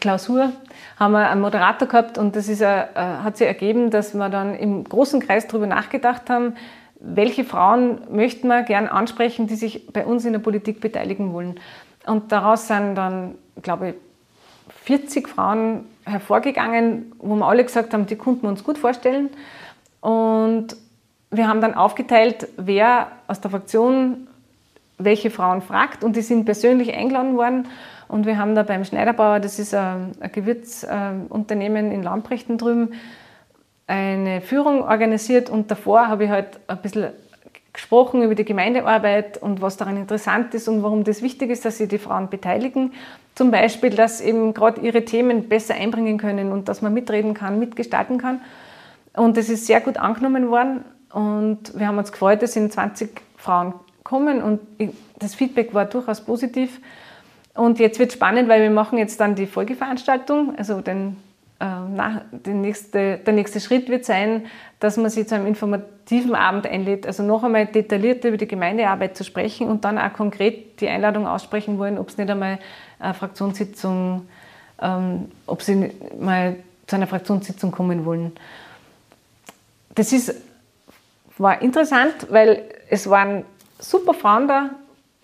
Klausur 0.00 0.52
haben 0.98 1.12
wir 1.12 1.28
einen 1.28 1.40
Moderator 1.40 1.86
gehabt 1.88 2.18
und 2.18 2.34
das 2.36 2.48
ist, 2.48 2.62
äh, 2.62 2.86
hat 2.94 3.36
sich 3.36 3.46
ergeben, 3.46 3.90
dass 3.90 4.14
wir 4.14 4.28
dann 4.28 4.54
im 4.54 4.84
großen 4.84 5.20
Kreis 5.20 5.46
darüber 5.48 5.66
nachgedacht 5.66 6.30
haben, 6.30 6.54
welche 7.04 7.44
Frauen 7.44 8.00
möchten 8.10 8.46
wir 8.46 8.62
gern 8.62 8.86
ansprechen, 8.86 9.48
die 9.48 9.56
sich 9.56 9.88
bei 9.92 10.06
uns 10.06 10.24
in 10.24 10.32
der 10.32 10.40
Politik 10.40 10.80
beteiligen 10.80 11.32
wollen. 11.32 11.58
Und 12.06 12.30
daraus 12.30 12.68
sind 12.68 12.94
dann, 12.94 13.34
glaube 13.60 13.88
ich, 13.90 13.94
40 14.84 15.28
Frauen 15.28 15.84
hervorgegangen, 16.04 17.12
wo 17.18 17.34
wir 17.34 17.46
alle 17.46 17.64
gesagt 17.64 17.92
haben, 17.92 18.06
die 18.06 18.16
konnten 18.16 18.42
wir 18.42 18.48
uns 18.48 18.64
gut 18.64 18.78
vorstellen. 18.78 19.30
Und 20.00 20.76
wir 21.30 21.48
haben 21.48 21.60
dann 21.60 21.74
aufgeteilt, 21.74 22.48
wer 22.56 23.08
aus 23.26 23.40
der 23.40 23.50
Fraktion 23.50 24.28
welche 24.98 25.30
Frauen 25.30 25.62
fragt 25.62 26.04
und 26.04 26.14
die 26.14 26.20
sind 26.20 26.44
persönlich 26.44 26.94
eingeladen 26.94 27.36
worden. 27.36 27.66
Und 28.08 28.26
wir 28.26 28.38
haben 28.38 28.54
da 28.54 28.62
beim 28.62 28.84
Schneiderbauer, 28.84 29.40
das 29.40 29.58
ist 29.58 29.74
ein, 29.74 30.12
Gewürzunternehmen 30.32 31.90
in 31.90 32.02
Lamprechten 32.02 32.58
drüben, 32.58 32.92
eine 33.86 34.40
Führung 34.40 34.82
organisiert 34.82 35.50
und 35.50 35.70
davor 35.70 36.08
habe 36.08 36.24
ich 36.24 36.30
halt 36.30 36.60
ein 36.66 36.78
bisschen 36.78 37.12
gesprochen 37.72 38.22
über 38.22 38.34
die 38.34 38.44
Gemeindearbeit 38.44 39.38
und 39.38 39.62
was 39.62 39.76
daran 39.76 39.96
interessant 39.96 40.54
ist 40.54 40.68
und 40.68 40.82
warum 40.82 41.04
das 41.04 41.22
wichtig 41.22 41.50
ist, 41.50 41.64
dass 41.64 41.78
sie 41.78 41.88
die 41.88 41.98
Frauen 41.98 42.28
beteiligen. 42.28 42.92
Zum 43.34 43.50
Beispiel, 43.50 43.90
dass 43.90 44.20
eben 44.20 44.52
gerade 44.52 44.80
ihre 44.82 45.04
Themen 45.04 45.48
besser 45.48 45.74
einbringen 45.74 46.18
können 46.18 46.52
und 46.52 46.68
dass 46.68 46.82
man 46.82 46.92
mitreden 46.92 47.32
kann, 47.32 47.58
mitgestalten 47.58 48.18
kann. 48.18 48.40
Und 49.14 49.36
das 49.36 49.48
ist 49.48 49.66
sehr 49.66 49.80
gut 49.80 49.96
angenommen 49.96 50.50
worden 50.50 50.84
und 51.12 51.78
wir 51.78 51.86
haben 51.86 51.98
uns 51.98 52.12
gefreut, 52.12 52.42
es 52.42 52.52
sind 52.52 52.72
20 52.72 53.10
Frauen 53.36 53.74
kommen 54.04 54.42
und 54.42 54.60
das 55.18 55.34
Feedback 55.34 55.72
war 55.72 55.86
durchaus 55.86 56.20
positiv. 56.22 56.80
Und 57.54 57.78
jetzt 57.78 57.98
wird 57.98 58.12
spannend, 58.12 58.48
weil 58.48 58.62
wir 58.62 58.70
machen 58.70 58.98
jetzt 58.98 59.20
dann 59.20 59.34
die 59.34 59.46
Folgeveranstaltung, 59.46 60.56
also 60.56 60.80
den 60.80 61.16
na, 61.64 62.22
nächste, 62.46 63.18
der 63.18 63.32
nächste 63.32 63.60
Schritt 63.60 63.88
wird 63.88 64.04
sein, 64.04 64.46
dass 64.80 64.96
man 64.96 65.10
sich 65.10 65.28
zu 65.28 65.36
einem 65.36 65.46
informativen 65.46 66.34
Abend 66.34 66.66
einlädt, 66.66 67.06
also 67.06 67.22
noch 67.22 67.44
einmal 67.44 67.66
detailliert 67.66 68.24
über 68.24 68.36
die 68.36 68.48
Gemeindearbeit 68.48 69.16
zu 69.16 69.22
sprechen 69.22 69.68
und 69.68 69.84
dann 69.84 69.96
auch 69.96 70.12
konkret 70.12 70.80
die 70.80 70.88
Einladung 70.88 71.24
aussprechen 71.24 71.78
wollen, 71.78 71.98
ob 71.98 72.08
es 72.08 72.18
nicht 72.18 72.28
einmal 72.28 72.58
eine 72.98 73.14
Fraktionssitzung, 73.14 74.26
ähm, 74.80 75.30
ob 75.46 75.62
sie 75.62 75.92
mal 76.18 76.56
zu 76.88 76.96
einer 76.96 77.06
Fraktionssitzung 77.06 77.70
kommen 77.70 78.04
wollen. 78.04 78.32
Das 79.94 80.12
ist, 80.12 80.34
war 81.38 81.62
interessant, 81.62 82.26
weil 82.30 82.64
es 82.90 83.08
waren 83.08 83.44
super 83.78 84.14
Frauen 84.14 84.48
da. 84.48 84.70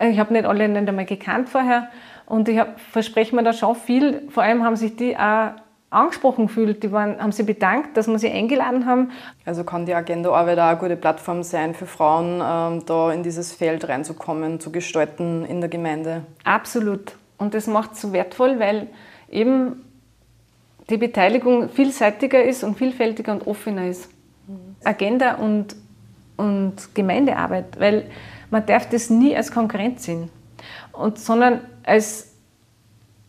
Ich 0.01 0.17
habe 0.17 0.31
nicht 0.31 0.45
alle 0.45 0.69
nicht 0.69 0.87
einmal 0.87 1.05
gekannt 1.05 1.49
vorher 1.49 1.89
und 2.27 2.47
ich 2.47 2.61
verspreche 2.91 3.35
mir 3.35 3.43
da 3.43 3.51
schon 3.51 3.75
viel. 3.75 4.21
Vor 4.29 4.43
allem 4.43 4.63
haben 4.63 4.77
sich 4.77 4.95
die 4.95 5.17
auch 5.17 5.51
angesprochen 5.89 6.49
fühlt. 6.49 6.83
Die 6.83 6.91
waren, 6.91 7.21
haben 7.21 7.31
sich 7.31 7.45
bedankt, 7.45 7.97
dass 7.97 8.07
wir 8.07 8.19
sie 8.19 8.29
eingeladen 8.29 8.85
haben. 8.85 9.11
Also 9.45 9.63
kann 9.63 9.85
die 9.85 9.93
Agenda-Arbeit 9.93 10.59
auch 10.59 10.63
eine 10.63 10.77
gute 10.77 10.95
Plattform 10.95 11.43
sein 11.43 11.73
für 11.73 11.85
Frauen, 11.85 12.41
ähm, 12.43 12.85
da 12.85 13.11
in 13.11 13.23
dieses 13.23 13.53
Feld 13.53 13.87
reinzukommen, 13.87 14.59
zu 14.59 14.71
gestalten 14.71 15.45
in 15.45 15.61
der 15.61 15.69
Gemeinde. 15.69 16.23
Absolut. 16.43 17.15
Und 17.37 17.53
das 17.53 17.67
macht 17.67 17.93
es 17.93 18.01
so 18.01 18.13
wertvoll, 18.13 18.59
weil 18.59 18.87
eben 19.29 19.83
die 20.89 20.97
Beteiligung 20.97 21.69
vielseitiger 21.69 22.43
ist 22.43 22.63
und 22.63 22.77
vielfältiger 22.77 23.31
und 23.31 23.47
offener 23.47 23.87
ist. 23.87 24.09
Mhm. 24.47 24.75
Agenda 24.83 25.35
und, 25.35 25.75
und 26.37 26.73
Gemeindearbeit, 26.93 27.79
weil 27.79 28.05
man 28.49 28.65
darf 28.65 28.89
das 28.89 29.09
nie 29.09 29.35
als 29.35 29.51
Konkurrenz 29.51 30.03
sehen, 30.05 30.29
und, 30.91 31.19
sondern 31.19 31.61
als, 31.83 32.33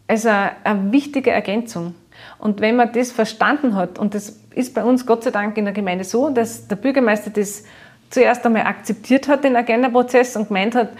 als 0.08 0.26
eine, 0.26 0.52
eine 0.64 0.92
wichtige 0.92 1.30
Ergänzung. 1.30 1.94
Und 2.38 2.60
wenn 2.60 2.76
man 2.76 2.92
das 2.92 3.12
verstanden 3.12 3.74
hat, 3.74 3.98
und 3.98 4.14
das 4.14 4.40
ist 4.54 4.74
bei 4.74 4.84
uns 4.84 5.06
Gott 5.06 5.24
sei 5.24 5.30
Dank 5.30 5.56
in 5.56 5.64
der 5.64 5.74
Gemeinde 5.74 6.04
so, 6.04 6.30
dass 6.30 6.66
der 6.68 6.76
Bürgermeister 6.76 7.30
das 7.30 7.64
zuerst 8.10 8.44
einmal 8.44 8.62
akzeptiert 8.62 9.28
hat, 9.28 9.44
den 9.44 9.56
Agenda-Prozess, 9.56 10.36
und 10.36 10.48
gemeint 10.48 10.74
hat, 10.74 10.90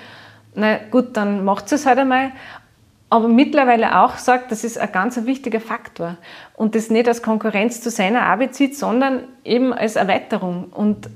na 0.55 0.79
gut, 0.91 1.17
dann 1.17 1.45
macht 1.45 1.71
es 1.73 1.87
halt 1.87 1.99
einmal, 1.99 2.33
aber 3.09 3.27
mittlerweile 3.27 4.01
auch 4.01 4.19
sagt, 4.19 4.53
das 4.53 4.63
ist 4.63 4.79
ein 4.79 4.93
ganz 4.93 5.25
wichtiger 5.27 5.61
Faktor. 5.61 6.17
Und 6.55 6.77
das 6.77 6.91
nicht 6.91 7.09
als 7.09 7.23
Konkurrenz 7.23 7.81
zu 7.81 7.91
seiner 7.91 8.23
Arbeit 8.23 8.55
sieht, 8.55 8.79
sondern 8.79 9.25
eben 9.45 9.73
als 9.73 9.97
Erweiterung. 9.97 10.67
Und 10.73 11.11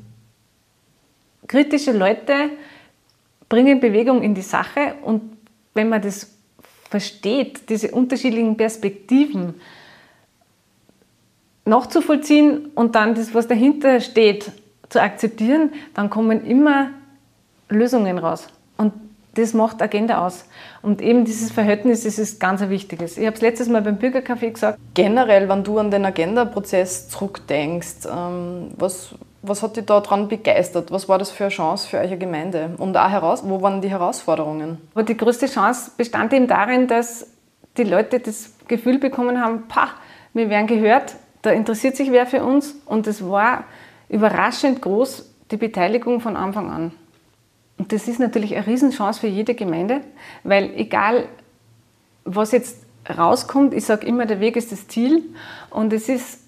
kritische 1.47 1.93
Leute 1.93 2.51
bringen 3.49 3.79
Bewegung 3.79 4.23
in 4.23 4.35
die 4.35 4.43
Sache. 4.43 4.95
Und 5.03 5.37
wenn 5.75 5.89
man 5.89 6.03
das 6.03 6.33
versteht, 6.91 7.69
diese 7.69 7.93
unterschiedlichen 7.93 8.57
Perspektiven, 8.57 9.55
nachzuvollziehen 11.65 12.71
und 12.75 12.95
dann 12.95 13.15
das, 13.15 13.35
was 13.35 13.49
dahinter 13.49 14.01
steht, 14.01 14.51
zu 14.89 15.01
akzeptieren, 15.01 15.73
dann 15.95 16.11
kommen 16.11 16.45
immer 16.45 16.91
Lösungen 17.69 18.19
raus. 18.19 18.49
Und 18.77 18.93
das 19.35 19.55
macht 19.55 19.83
Agenda 19.83 20.25
aus. 20.25 20.45
Und 20.83 21.03
eben 21.03 21.25
dieses 21.25 21.51
Verhältnis 21.51 22.05
ist, 22.05 22.19
ist 22.19 22.39
ganz 22.39 22.63
ein 22.63 22.71
wichtiges. 22.71 23.19
Ich 23.19 23.27
habe 23.27 23.35
es 23.35 23.43
letztes 23.43 23.69
Mal 23.69 23.83
beim 23.83 23.99
Bürgercafé 23.99 24.53
gesagt. 24.53 24.79
Generell, 24.95 25.49
wenn 25.49 25.65
du 25.65 25.79
an 25.79 25.91
den 25.91 26.05
Agenda-Prozess 26.05 27.09
zurückdenkst, 27.09 28.07
ähm, 28.07 28.71
was, 28.77 29.15
was 29.43 29.63
hat 29.63 29.77
dich 29.77 29.87
daran 29.87 30.29
begeistert? 30.29 30.93
Was 30.93 31.09
war 31.09 31.19
das 31.19 31.31
für 31.31 31.45
eine 31.45 31.51
Chance 31.51 31.89
für 31.89 31.99
eure 31.99 32.17
Gemeinde? 32.17 32.71
Und 32.79 32.97
auch 32.97 33.11
heraus, 33.11 33.43
wo 33.45 33.61
waren 33.61 33.81
die 33.81 33.91
Herausforderungen? 33.91 34.79
Aber 34.95 35.03
die 35.03 35.17
größte 35.17 35.47
Chance 35.47 35.91
bestand 35.97 36.33
eben 36.33 36.47
darin, 36.47 36.87
dass 36.87 37.27
die 37.77 37.85
Leute 37.85 38.21
das 38.21 38.53
Gefühl 38.69 38.99
bekommen 38.99 39.43
haben, 39.43 39.65
pah, 39.67 39.89
wir 40.33 40.49
werden 40.49 40.67
gehört, 40.67 41.17
da 41.45 41.51
interessiert 41.51 41.97
sich 41.97 42.11
wer 42.11 42.27
für 42.27 42.43
uns 42.43 42.75
und 42.87 43.07
es 43.07 43.27
war 43.29 43.65
überraschend 44.09 44.81
groß, 44.81 45.31
die 45.51 45.57
Beteiligung 45.57 46.21
von 46.21 46.37
Anfang 46.37 46.71
an. 46.71 46.93
Und 47.77 47.93
das 47.93 48.09
ist 48.09 48.19
natürlich 48.19 48.57
eine 48.57 48.67
Riesenchance 48.67 49.21
für 49.21 49.27
jede 49.27 49.55
Gemeinde, 49.55 50.01
weil 50.43 50.73
egal, 50.77 51.27
was 52.25 52.53
jetzt 52.53 52.79
rauskommt, 53.09 53.75
ich 53.75 53.85
sage 53.85 54.07
immer, 54.07 54.25
der 54.25 54.41
Weg 54.41 54.57
ist 54.57 54.73
das 54.73 54.89
Ziel 54.89 55.23
und 55.71 55.93
es 55.93 56.09
ist 56.09 56.41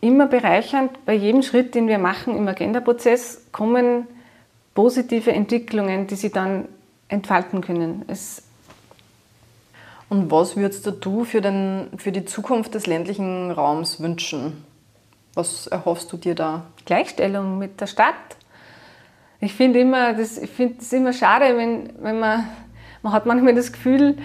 immer 0.00 0.26
bereichernd, 0.26 1.04
bei 1.04 1.14
jedem 1.14 1.42
Schritt, 1.42 1.74
den 1.74 1.88
wir 1.88 1.98
machen 1.98 2.36
im 2.36 2.48
Agenda-Prozess, 2.48 3.48
kommen 3.52 4.06
positive 4.74 5.32
Entwicklungen, 5.32 6.06
die 6.06 6.14
sie 6.14 6.30
dann 6.30 6.66
entfalten 7.08 7.60
können. 7.60 8.04
Es 8.06 8.47
und 10.08 10.30
was 10.30 10.56
würdest 10.56 10.90
du 11.00 11.24
für, 11.24 11.40
den, 11.40 11.88
für 11.96 12.12
die 12.12 12.24
Zukunft 12.24 12.74
des 12.74 12.86
ländlichen 12.86 13.50
Raums 13.50 14.00
wünschen? 14.00 14.64
Was 15.34 15.66
erhoffst 15.66 16.10
du 16.12 16.16
dir 16.16 16.34
da? 16.34 16.64
Gleichstellung 16.86 17.58
mit 17.58 17.80
der 17.80 17.86
Stadt. 17.86 18.14
Ich 19.40 19.54
finde 19.54 19.80
immer, 19.80 20.14
das, 20.14 20.38
ich 20.38 20.50
finde 20.50 20.76
es 20.80 20.92
immer 20.92 21.12
schade, 21.12 21.56
wenn, 21.56 21.92
wenn 22.00 22.18
man, 22.18 22.48
man 23.02 23.12
hat 23.12 23.26
manchmal 23.26 23.54
das 23.54 23.70
Gefühl, 23.70 24.16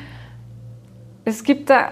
es 1.25 1.43
gibt 1.43 1.69
da 1.69 1.91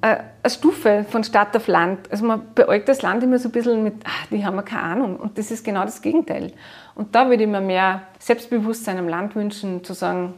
eine 0.00 0.24
Stufe 0.46 1.04
von 1.08 1.22
Stadt 1.22 1.56
auf 1.56 1.66
Land. 1.66 2.10
Also 2.10 2.24
man 2.24 2.54
beäugt 2.54 2.88
das 2.88 3.02
Land 3.02 3.22
immer 3.22 3.38
so 3.38 3.48
ein 3.48 3.52
bisschen 3.52 3.82
mit, 3.82 3.94
ach, 4.04 4.26
die 4.30 4.44
haben 4.44 4.56
ja 4.56 4.62
keine 4.62 4.82
Ahnung. 4.82 5.16
Und 5.16 5.38
das 5.38 5.50
ist 5.50 5.64
genau 5.64 5.84
das 5.84 6.02
Gegenteil. 6.02 6.52
Und 6.94 7.14
da 7.14 7.28
würde 7.28 7.44
ich 7.44 7.48
mir 7.48 7.60
mehr 7.60 8.02
Selbstbewusstsein 8.18 8.98
am 8.98 9.08
Land 9.08 9.36
wünschen, 9.36 9.84
zu 9.84 9.92
sagen, 9.92 10.34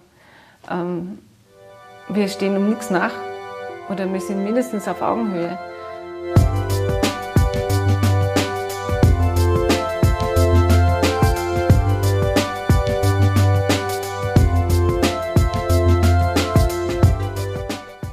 ähm, 0.71 1.19
wir 2.13 2.29
stehen 2.29 2.57
um 2.57 2.69
nichts 2.69 2.91
nach 2.91 3.13
oder 3.89 4.13
wir 4.13 4.21
sind 4.21 4.43
mindestens 4.43 4.89
auf 4.89 5.01
Augenhöhe. 5.01 5.59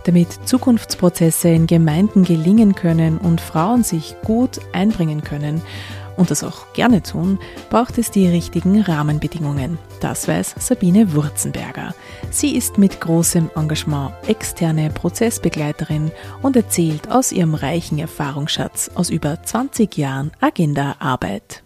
Damit 0.04 0.48
Zukunftsprozesse 0.48 1.50
in 1.50 1.68
Gemeinden 1.68 2.24
gelingen 2.24 2.76
können 2.76 3.18
und 3.18 3.42
Frauen 3.42 3.84
sich 3.84 4.16
gut 4.24 4.62
einbringen 4.72 5.22
können, 5.22 5.62
und 6.18 6.32
das 6.32 6.44
auch 6.44 6.74
gerne 6.74 7.02
tun, 7.02 7.40
braucht 7.70 7.98
es 7.98 8.12
die 8.12 8.28
richtigen 8.28 8.82
Rahmenbedingungen. 8.82 9.78
Das 10.02 10.28
weiß 10.28 10.56
Sabine 10.60 11.14
Wurzenberger. 11.14 11.94
Sie 12.32 12.58
ist 12.58 12.78
mit 12.78 13.00
großem 13.00 13.50
Engagement 13.56 14.12
externe 14.28 14.90
Prozessbegleiterin 14.90 16.12
und 16.42 16.56
erzählt 16.56 17.10
aus 17.10 17.32
ihrem 17.32 17.56
reichen 17.56 18.00
Erfahrungsschatz 18.00 18.92
aus 18.96 19.10
über 19.10 19.42
20 19.42 19.96
Jahren 19.98 20.32
Agenda-Arbeit. 20.42 21.64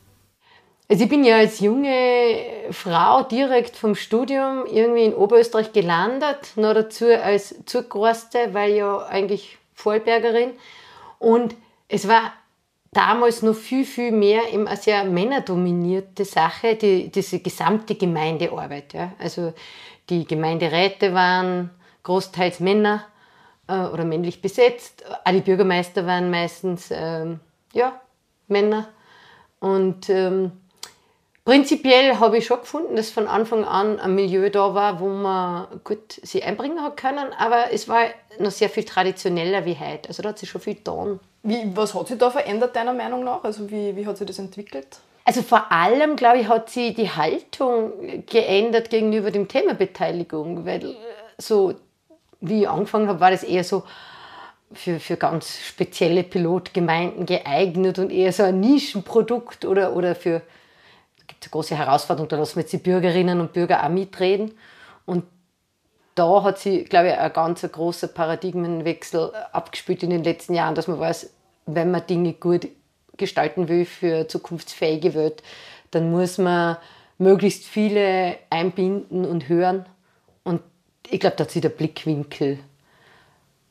Also 0.91 1.05
ich 1.05 1.09
bin 1.09 1.23
ja 1.23 1.37
als 1.37 1.61
junge 1.61 2.35
Frau 2.71 3.23
direkt 3.23 3.77
vom 3.77 3.95
Studium 3.95 4.65
irgendwie 4.65 5.05
in 5.05 5.13
Oberösterreich 5.13 5.71
gelandet, 5.71 6.51
noch 6.57 6.73
dazu 6.73 7.05
als 7.05 7.55
Zugereiste, 7.65 8.49
weil 8.51 8.73
ja 8.73 8.97
eigentlich 9.05 9.57
Vorarlbergerin. 9.73 10.51
Und 11.17 11.55
es 11.87 12.09
war 12.09 12.33
damals 12.91 13.41
noch 13.41 13.55
viel, 13.55 13.85
viel 13.85 14.11
mehr 14.11 14.51
eben 14.53 14.67
eine 14.67 14.77
sehr 14.77 15.03
männerdominierte 15.05 16.25
Sache, 16.25 16.75
die, 16.75 17.09
diese 17.09 17.39
gesamte 17.39 17.95
Gemeindearbeit. 17.95 18.93
Ja. 18.93 19.13
Also 19.17 19.53
die 20.09 20.25
Gemeinderäte 20.25 21.13
waren 21.13 21.69
großteils 22.03 22.59
Männer 22.59 23.05
äh, 23.67 23.85
oder 23.85 24.03
männlich 24.03 24.41
besetzt. 24.41 25.05
Auch 25.23 25.31
die 25.31 25.41
Bürgermeister 25.41 26.05
waren 26.05 26.29
meistens 26.29 26.89
ähm, 26.91 27.39
ja, 27.73 27.99
Männer. 28.47 28.89
Und 29.59 30.09
ähm, 30.09 30.51
prinzipiell 31.45 32.19
habe 32.19 32.39
ich 32.39 32.45
schon 32.45 32.59
gefunden, 32.59 32.97
dass 32.97 33.09
von 33.09 33.27
Anfang 33.27 33.63
an 33.63 33.99
ein 33.99 34.15
Milieu 34.15 34.49
da 34.49 34.73
war, 34.73 34.99
wo 34.99 35.07
man 35.07 35.67
gut 35.85 36.13
sich 36.23 36.43
einbringen 36.43 36.81
hat 36.81 36.97
können. 36.97 37.31
Aber 37.37 37.71
es 37.71 37.87
war 37.87 38.03
noch 38.39 38.51
sehr 38.51 38.69
viel 38.69 38.83
traditioneller 38.83 39.65
wie 39.65 39.77
heute. 39.77 40.09
Also 40.09 40.23
da 40.23 40.29
hat 40.29 40.39
sich 40.39 40.49
schon 40.49 40.61
viel 40.61 40.75
getan. 40.75 41.21
Wie, 41.43 41.75
was 41.75 41.93
hat 41.93 42.07
sich 42.07 42.17
da 42.17 42.29
verändert, 42.29 42.75
deiner 42.75 42.93
Meinung 42.93 43.23
nach? 43.23 43.43
Also 43.43 43.69
wie, 43.71 43.95
wie 43.95 44.05
hat 44.05 44.17
sich 44.17 44.27
das 44.27 44.39
entwickelt? 44.39 44.99
Also 45.25 45.41
vor 45.41 45.71
allem, 45.71 46.15
glaube 46.15 46.39
ich, 46.39 46.47
hat 46.47 46.69
sich 46.69 46.95
die 46.95 47.09
Haltung 47.09 48.25
geändert 48.25 48.89
gegenüber 48.89 49.31
dem 49.31 49.47
Thema 49.47 49.73
Beteiligung, 49.73 50.65
weil 50.65 50.91
äh, 50.91 50.95
so 51.37 51.75
wie 52.41 52.61
ich 52.61 52.69
angefangen 52.69 53.07
habe, 53.07 53.19
war 53.19 53.31
das 53.31 53.43
eher 53.43 53.63
so 53.63 53.83
für, 54.73 54.99
für 54.99 55.17
ganz 55.17 55.59
spezielle 55.59 56.23
Pilotgemeinden 56.23 57.25
geeignet 57.25 57.99
und 57.99 58.11
eher 58.11 58.33
so 58.33 58.43
ein 58.43 58.59
Nischenprodukt 58.59 59.65
oder, 59.65 59.95
oder 59.95 60.15
für, 60.15 60.39
da 60.39 61.23
gibt 61.27 61.43
es 61.43 61.47
eine 61.47 61.51
große 61.51 61.77
Herausforderung, 61.77 62.29
da 62.29 62.37
lassen 62.37 62.55
wir 62.55 62.61
jetzt 62.61 62.73
die 62.73 62.77
Bürgerinnen 62.77 63.39
und 63.39 63.53
Bürger 63.53 63.83
auch 63.83 63.89
mitreden. 63.89 64.53
Und 65.05 65.25
da 66.15 66.43
hat 66.43 66.59
sich, 66.59 66.87
glaube 66.89 67.09
ich, 67.09 67.17
ein 67.17 67.33
ganz 67.33 67.61
großer 67.61 68.07
Paradigmenwechsel 68.07 69.31
abgespielt 69.51 70.03
in 70.03 70.09
den 70.09 70.23
letzten 70.23 70.53
Jahren, 70.53 70.75
dass 70.75 70.87
man 70.87 70.99
weiß, 70.99 71.31
wenn 71.65 71.91
man 71.91 72.05
Dinge 72.05 72.33
gut 72.33 72.67
gestalten 73.17 73.67
will 73.67 73.85
für 73.85 74.27
zukunftsfähige 74.27 75.13
Welt, 75.13 75.43
dann 75.91 76.11
muss 76.11 76.37
man 76.37 76.77
möglichst 77.17 77.65
viele 77.65 78.37
einbinden 78.49 79.25
und 79.25 79.47
hören. 79.47 79.85
Und 80.43 80.61
ich 81.09 81.19
glaube, 81.19 81.35
da 81.35 81.43
hat 81.43 81.51
sich 81.51 81.61
der 81.61 81.69
Blickwinkel 81.69 82.59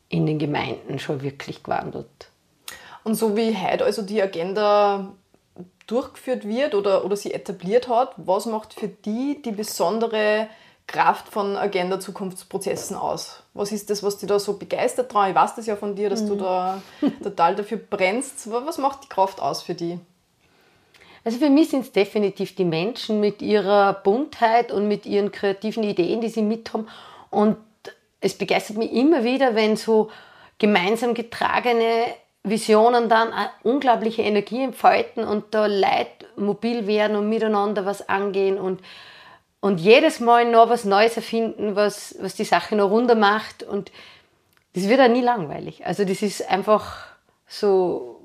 in 0.08 0.26
den 0.26 0.38
Gemeinden 0.38 0.98
schon 0.98 1.22
wirklich 1.22 1.62
gewandelt. 1.62 2.30
Und 3.02 3.14
so 3.14 3.36
wie 3.36 3.56
heute 3.56 3.84
also 3.84 4.02
die 4.02 4.22
Agenda 4.22 5.12
durchgeführt 5.86 6.46
wird 6.46 6.74
oder, 6.74 7.04
oder 7.04 7.16
sie 7.16 7.32
etabliert 7.32 7.88
hat, 7.88 8.12
was 8.16 8.46
macht 8.46 8.74
für 8.74 8.88
die 8.88 9.42
die 9.42 9.52
besondere 9.52 10.48
Kraft 10.90 11.28
von 11.28 11.56
Agenda-Zukunftsprozessen 11.56 12.96
aus? 12.96 13.44
Was 13.54 13.70
ist 13.70 13.90
das, 13.90 14.02
was 14.02 14.18
dich 14.18 14.28
da 14.28 14.40
so 14.40 14.54
begeistert 14.54 15.14
dran? 15.14 15.30
Ich 15.30 15.36
weiß 15.36 15.54
das 15.54 15.66
ja 15.66 15.76
von 15.76 15.94
dir, 15.94 16.10
dass 16.10 16.22
mhm. 16.22 16.28
du 16.28 16.34
da 16.36 16.82
total 17.22 17.54
dafür 17.54 17.78
brennst. 17.78 18.50
Was 18.50 18.78
macht 18.78 19.04
die 19.04 19.08
Kraft 19.08 19.40
aus 19.40 19.62
für 19.62 19.74
die? 19.74 20.00
Also 21.24 21.38
für 21.38 21.50
mich 21.50 21.68
sind 21.68 21.82
es 21.82 21.92
definitiv 21.92 22.56
die 22.56 22.64
Menschen 22.64 23.20
mit 23.20 23.40
ihrer 23.40 23.92
Buntheit 23.92 24.72
und 24.72 24.88
mit 24.88 25.06
ihren 25.06 25.30
kreativen 25.30 25.84
Ideen, 25.84 26.20
die 26.20 26.28
sie 26.28 26.42
mit 26.42 26.72
haben. 26.72 26.88
Und 27.30 27.56
es 28.20 28.36
begeistert 28.36 28.76
mich 28.76 28.92
immer 28.92 29.22
wieder, 29.22 29.54
wenn 29.54 29.76
so 29.76 30.10
gemeinsam 30.58 31.14
getragene 31.14 32.06
Visionen 32.42 33.08
dann 33.08 33.32
unglaubliche 33.62 34.22
Energie 34.22 34.64
entfalten 34.64 35.24
und 35.24 35.54
da 35.54 35.66
Leute 35.66 36.26
mobil 36.36 36.86
werden 36.88 37.16
und 37.16 37.28
miteinander 37.28 37.86
was 37.86 38.08
angehen 38.08 38.58
und 38.58 38.80
und 39.60 39.78
jedes 39.78 40.20
Mal 40.20 40.50
noch 40.50 40.68
was 40.68 40.84
Neues 40.84 41.16
erfinden, 41.16 41.76
was, 41.76 42.14
was 42.20 42.34
die 42.34 42.44
Sache 42.44 42.76
noch 42.76 42.90
runder 42.90 43.14
macht. 43.14 43.62
Und 43.62 43.92
das 44.74 44.88
wird 44.88 45.00
auch 45.00 45.08
nie 45.08 45.20
langweilig. 45.20 45.86
Also 45.86 46.04
das 46.04 46.22
ist 46.22 46.48
einfach 46.48 47.06
so, 47.46 48.20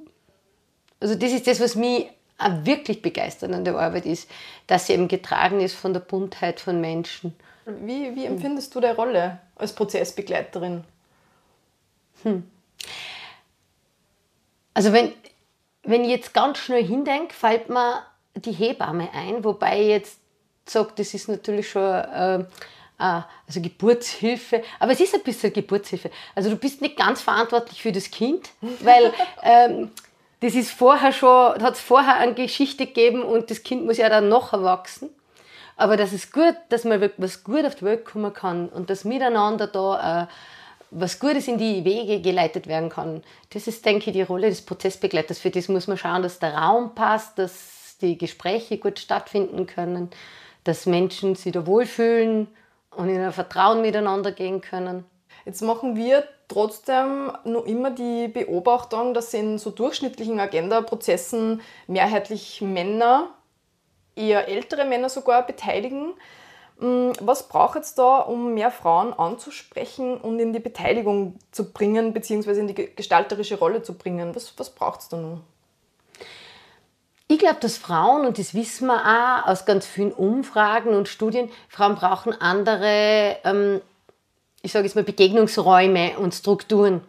also 0.99 1.15
das 1.15 1.31
ist 1.31 1.47
das, 1.47 1.59
was 1.59 1.75
mich 1.75 2.07
auch 2.37 2.65
wirklich 2.65 3.01
begeistert 3.01 3.53
an 3.53 3.65
der 3.65 3.77
Arbeit 3.77 4.05
ist, 4.05 4.29
dass 4.67 4.87
sie 4.87 4.93
eben 4.93 5.07
getragen 5.07 5.59
ist 5.59 5.75
von 5.75 5.93
der 5.93 6.01
Buntheit 6.01 6.59
von 6.59 6.79
Menschen. 6.81 7.35
Wie, 7.65 8.15
wie 8.15 8.25
empfindest 8.25 8.75
du 8.75 8.79
deine 8.79 8.95
Rolle 8.95 9.39
als 9.55 9.73
Prozessbegleiterin? 9.73 10.83
Hm. 12.23 12.49
Also 14.73 14.93
wenn, 14.93 15.13
wenn 15.83 16.03
ich 16.03 16.09
jetzt 16.09 16.33
ganz 16.33 16.59
schnell 16.59 16.85
hindenke, 16.85 17.33
fällt 17.33 17.69
mir 17.69 18.03
die 18.35 18.51
Hebamme 18.51 19.09
ein, 19.13 19.43
wobei 19.43 19.81
jetzt 19.81 20.19
sagt, 20.65 20.99
das 20.99 21.13
ist 21.13 21.27
natürlich 21.27 21.69
schon 21.69 21.83
äh, 21.83 22.43
also 22.97 23.61
Geburtshilfe, 23.61 24.63
aber 24.79 24.93
es 24.93 24.99
ist 24.99 25.13
ein 25.13 25.21
bisschen 25.21 25.51
Geburtshilfe. 25.51 26.09
Also 26.33 26.49
du 26.49 26.55
bist 26.55 26.81
nicht 26.81 26.97
ganz 26.97 27.21
verantwortlich 27.21 27.81
für 27.81 27.91
das 27.91 28.09
Kind, 28.09 28.49
weil 28.79 29.13
ähm, 29.43 29.91
das 30.39 30.55
ist 30.55 30.71
vorher 30.71 31.11
schon, 31.11 31.61
hat 31.61 31.75
es 31.75 31.81
vorher 31.81 32.17
eine 32.17 32.33
Geschichte 32.33 32.85
gegeben 32.85 33.23
und 33.23 33.49
das 33.51 33.63
Kind 33.63 33.85
muss 33.85 33.97
ja 33.97 34.09
dann 34.09 34.29
noch 34.29 34.53
erwachsen. 34.53 35.09
Aber 35.77 35.97
das 35.97 36.13
ist 36.13 36.31
gut, 36.31 36.55
dass 36.69 36.85
man 36.85 37.11
was 37.17 37.43
gut 37.43 37.65
auf 37.65 37.75
die 37.75 37.83
Welt 37.83 38.05
kommen 38.05 38.31
kann 38.31 38.69
und 38.69 38.89
dass 38.89 39.03
miteinander 39.03 39.67
da 39.67 40.23
äh, 40.23 40.27
was 40.91 41.19
Gutes 41.19 41.49
in 41.49 41.57
die 41.57 41.83
Wege 41.83 42.21
geleitet 42.21 42.67
werden 42.67 42.89
kann. 42.89 43.23
Das 43.49 43.67
ist, 43.67 43.85
denke 43.85 44.09
ich, 44.09 44.13
die 44.13 44.21
Rolle 44.21 44.49
des 44.49 44.61
Prozessbegleiters. 44.61 45.39
Für 45.39 45.49
das 45.49 45.67
muss 45.67 45.87
man 45.87 45.97
schauen, 45.97 46.21
dass 46.21 46.39
der 46.39 46.53
Raum 46.53 46.95
passt, 46.95 47.37
dass 47.37 47.97
die 47.99 48.17
Gespräche 48.17 48.77
gut 48.77 48.99
stattfinden 48.99 49.67
können 49.67 50.11
dass 50.65 50.85
Menschen 50.85 51.35
sich 51.35 51.53
da 51.53 51.65
wohlfühlen 51.65 52.47
und 52.91 53.07
in 53.07 53.21
ein 53.21 53.31
Vertrauen 53.31 53.81
miteinander 53.81 54.33
gehen 54.33 54.59
können. 54.59 55.05
Jetzt 55.45 55.61
machen 55.61 55.95
wir 55.95 56.25
trotzdem 56.47 57.31
noch 57.43 57.65
immer 57.65 57.91
die 57.91 58.27
Beobachtung, 58.27 59.13
dass 59.13 59.33
in 59.33 59.57
so 59.57 59.69
durchschnittlichen 59.69 60.39
Agenda-Prozessen 60.39 61.61
mehrheitlich 61.87 62.61
Männer, 62.61 63.29
eher 64.15 64.47
ältere 64.47 64.85
Männer 64.85 65.09
sogar 65.09 65.45
beteiligen. 65.45 66.13
Mm, 66.79 67.11
was 67.19 67.47
braucht 67.47 67.79
es 67.79 67.95
da, 67.95 68.19
um 68.19 68.53
mehr 68.53 68.71
Frauen 68.71 69.13
anzusprechen 69.13 70.17
und 70.17 70.39
in 70.39 70.53
die 70.53 70.59
Beteiligung 70.59 71.37
zu 71.51 71.71
bringen, 71.71 72.13
beziehungsweise 72.13 72.61
in 72.61 72.67
die 72.67 72.95
gestalterische 72.95 73.59
Rolle 73.59 73.83
zu 73.83 73.97
bringen? 73.97 74.35
Was, 74.35 74.53
was 74.57 74.69
braucht 74.69 75.01
es 75.01 75.09
da 75.09 75.17
nun? 75.17 75.41
Ich 77.35 77.39
glaube, 77.39 77.57
dass 77.59 77.75
Frauen, 77.75 78.25
und 78.25 78.39
das 78.39 78.53
wissen 78.53 78.87
wir 78.87 78.95
auch 78.95 79.47
aus 79.47 79.65
ganz 79.65 79.85
vielen 79.85 80.13
Umfragen 80.13 80.93
und 80.93 81.09
Studien, 81.09 81.49
Frauen 81.67 81.95
brauchen 81.95 82.31
andere, 82.31 83.35
ähm, 83.43 83.81
ich 84.61 84.71
sage 84.71 84.85
jetzt 84.85 84.95
mal, 84.95 85.03
Begegnungsräume 85.03 86.17
und 86.17 86.33
Strukturen. 86.33 87.01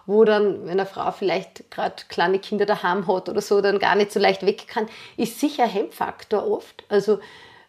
wo 0.07 0.25
dann, 0.25 0.65
wenn 0.65 0.73
eine 0.73 0.87
Frau 0.87 1.13
vielleicht 1.13 1.71
gerade 1.71 2.03
kleine 2.09 2.41
Kinder 2.41 2.67
daheim 2.67 3.07
hat 3.07 3.29
oder 3.29 3.43
so, 3.43 3.61
dann 3.61 3.79
gar 3.79 3.95
nicht 3.95 4.11
so 4.11 4.19
leicht 4.19 4.45
weg 4.45 4.67
kann, 4.67 4.89
ist 5.17 5.39
sicher 5.39 5.63
ein 5.63 5.71
Hemmfaktor 5.71 6.51
oft. 6.51 6.83
Also 6.89 7.21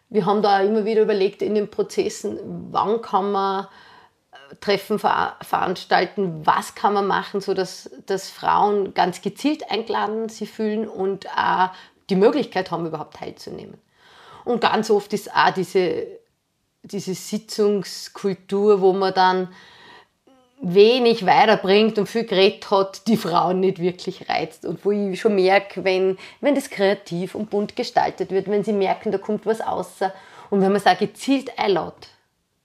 wir 0.08 0.26
haben 0.26 0.42
da 0.42 0.60
immer 0.60 0.84
wieder 0.84 1.02
überlegt 1.02 1.42
in 1.42 1.54
den 1.54 1.70
Prozessen, 1.70 2.38
wann 2.70 3.02
kann 3.02 3.32
man 3.32 3.66
äh, 4.32 4.56
Treffen 4.60 4.98
veranstalten, 4.98 6.46
was 6.46 6.74
kann 6.74 6.94
man 6.94 7.06
machen, 7.06 7.40
sodass 7.40 7.90
dass 8.06 8.30
Frauen 8.30 8.94
ganz 8.94 9.22
gezielt 9.22 9.70
eingeladen 9.70 10.28
sie 10.28 10.46
fühlen 10.46 10.88
und 10.88 11.28
auch 11.36 11.70
die 12.10 12.16
Möglichkeit 12.16 12.70
haben, 12.70 12.86
überhaupt 12.86 13.16
teilzunehmen. 13.16 13.80
Und 14.44 14.60
ganz 14.60 14.90
oft 14.90 15.12
ist 15.12 15.34
auch 15.34 15.50
diese, 15.50 16.06
diese 16.82 17.14
Sitzungskultur, 17.14 18.80
wo 18.80 18.92
man 18.92 19.14
dann 19.14 19.48
wenig 20.64 21.26
weiterbringt 21.26 21.98
und 21.98 22.08
viel 22.08 22.24
geredet 22.24 22.70
hat, 22.70 23.06
die 23.06 23.16
Frauen 23.16 23.60
nicht 23.60 23.80
wirklich 23.80 24.28
reizt. 24.28 24.64
Und 24.64 24.84
wo 24.84 24.90
ich 24.90 25.20
schon 25.20 25.34
merke, 25.34 25.84
wenn, 25.84 26.16
wenn 26.40 26.54
das 26.54 26.70
kreativ 26.70 27.34
und 27.34 27.50
bunt 27.50 27.76
gestaltet 27.76 28.30
wird, 28.30 28.48
wenn 28.48 28.64
sie 28.64 28.72
merken, 28.72 29.12
da 29.12 29.18
kommt 29.18 29.44
was 29.46 29.60
außer 29.60 30.12
und 30.50 30.60
wenn 30.62 30.72
man 30.72 30.80
auch 30.84 30.98
gezielt 30.98 31.58
einlädt, 31.58 32.08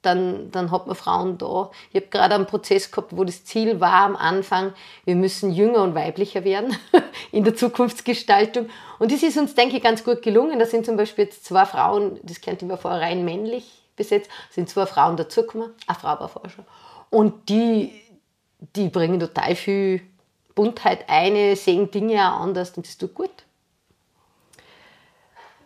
dann, 0.02 0.50
dann 0.52 0.72
hat 0.72 0.88
man 0.88 0.96
Frauen 0.96 1.38
da. 1.38 1.72
Ich 1.92 1.98
habe 1.98 2.08
gerade 2.10 2.36
einen 2.36 2.46
Prozess 2.46 2.90
gehabt, 2.90 3.16
wo 3.16 3.26
das 3.26 3.44
Ziel 3.44 3.82
war 3.82 4.06
am 4.06 4.16
Anfang, 4.16 4.74
wir 5.04 5.16
müssen 5.16 5.52
jünger 5.52 5.84
und 5.84 5.94
weiblicher 5.94 6.46
werden 6.46 6.78
in 7.34 7.44
der 7.44 7.56
Zukunftsgestaltung. 7.56 8.70
Und 8.98 9.12
das 9.12 9.24
ist 9.24 9.38
uns, 9.38 9.56
denke 9.56 9.76
ich, 9.76 9.84
ganz 9.84 10.06
gut 10.06 10.22
gelungen. 10.22 10.58
Da 10.58 10.66
sind 10.66 10.86
zum 10.86 10.96
Beispiel 10.96 11.26
jetzt 11.26 11.44
zwei 11.44 11.66
Frauen, 11.66 12.18
das 12.24 12.40
kennt 12.40 12.64
ich 12.64 12.70
war 12.70 12.78
vorher 12.78 13.02
rein 13.02 13.26
männlich 13.26 13.84
besetzt, 13.98 14.32
sind 14.52 14.70
zwei 14.70 14.86
Frauen 14.86 15.18
dazugekommen, 15.18 15.72
eine 15.86 16.00
Frau 16.00 16.18
war 16.20 16.30
vorher 16.30 16.50
schon. 16.50 16.66
Und 17.10 17.50
die, 17.50 17.93
die 18.76 18.89
bringen 18.89 19.19
total 19.19 19.56
viel 19.56 20.02
Buntheit 20.56 21.06
ein, 21.08 21.56
sehen 21.56 21.89
Dinge 21.89 22.15
auch 22.15 22.41
anders 22.41 22.72
und 22.72 22.86
das 22.86 22.98
tut 22.98 23.13
gut. 23.13 23.32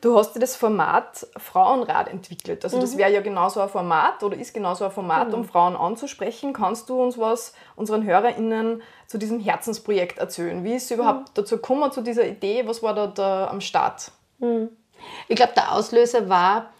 Du 0.01 0.17
hast 0.17 0.35
dir 0.35 0.41
das 0.41 0.57
Format 0.57 1.25
Frauenrat 1.37 2.09
entwickelt. 2.09 2.65
Also 2.65 2.77
das 2.77 2.93
mhm. 2.93 2.97
wäre 2.97 3.13
ja 3.13 3.21
genauso 3.21 3.61
ein 3.61 3.69
Format 3.69 4.21
oder 4.21 4.35
ist 4.35 4.53
genauso 4.53 4.83
ein 4.83 4.91
Format, 4.91 5.29
mhm. 5.29 5.35
um 5.35 5.45
Frauen 5.45 5.77
anzusprechen. 5.77 6.51
Kannst 6.51 6.89
du 6.89 7.01
uns 7.01 7.17
was 7.17 7.53
unseren 7.77 8.03
HörerInnen 8.03 8.81
zu 9.07 9.17
diesem 9.17 9.39
Herzensprojekt 9.39 10.17
erzählen? 10.17 10.61
Wie 10.65 10.73
ist 10.73 10.85
es 10.85 10.91
überhaupt 10.91 11.29
mhm. 11.29 11.33
dazu 11.35 11.55
gekommen, 11.55 11.89
zu 11.93 12.01
dieser 12.01 12.27
Idee? 12.27 12.67
Was 12.67 12.83
war 12.83 12.93
da, 12.93 13.07
da 13.07 13.47
am 13.47 13.61
Start? 13.61 14.11
Mhm. 14.39 14.71
Ich 15.29 15.37
glaube, 15.37 15.53
der 15.55 15.71
Auslöser 15.71 16.27
war 16.27 16.72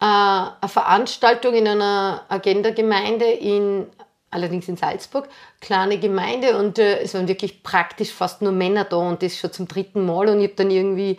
eine 0.00 0.68
Veranstaltung 0.68 1.54
in 1.54 1.66
einer 1.66 2.22
Agenda-Gemeinde 2.28 3.26
in 3.26 3.86
allerdings 4.30 4.68
in 4.68 4.76
Salzburg, 4.76 5.28
kleine 5.60 5.98
Gemeinde 5.98 6.58
und 6.58 6.78
äh, 6.78 7.00
es 7.00 7.14
waren 7.14 7.28
wirklich 7.28 7.62
praktisch 7.62 8.12
fast 8.12 8.42
nur 8.42 8.52
Männer 8.52 8.84
da 8.84 8.96
und 8.96 9.22
das 9.22 9.38
schon 9.38 9.52
zum 9.52 9.66
dritten 9.66 10.04
Mal 10.04 10.28
und 10.28 10.40
ich 10.40 10.48
habe 10.48 10.56
dann 10.56 10.70
irgendwie 10.70 11.18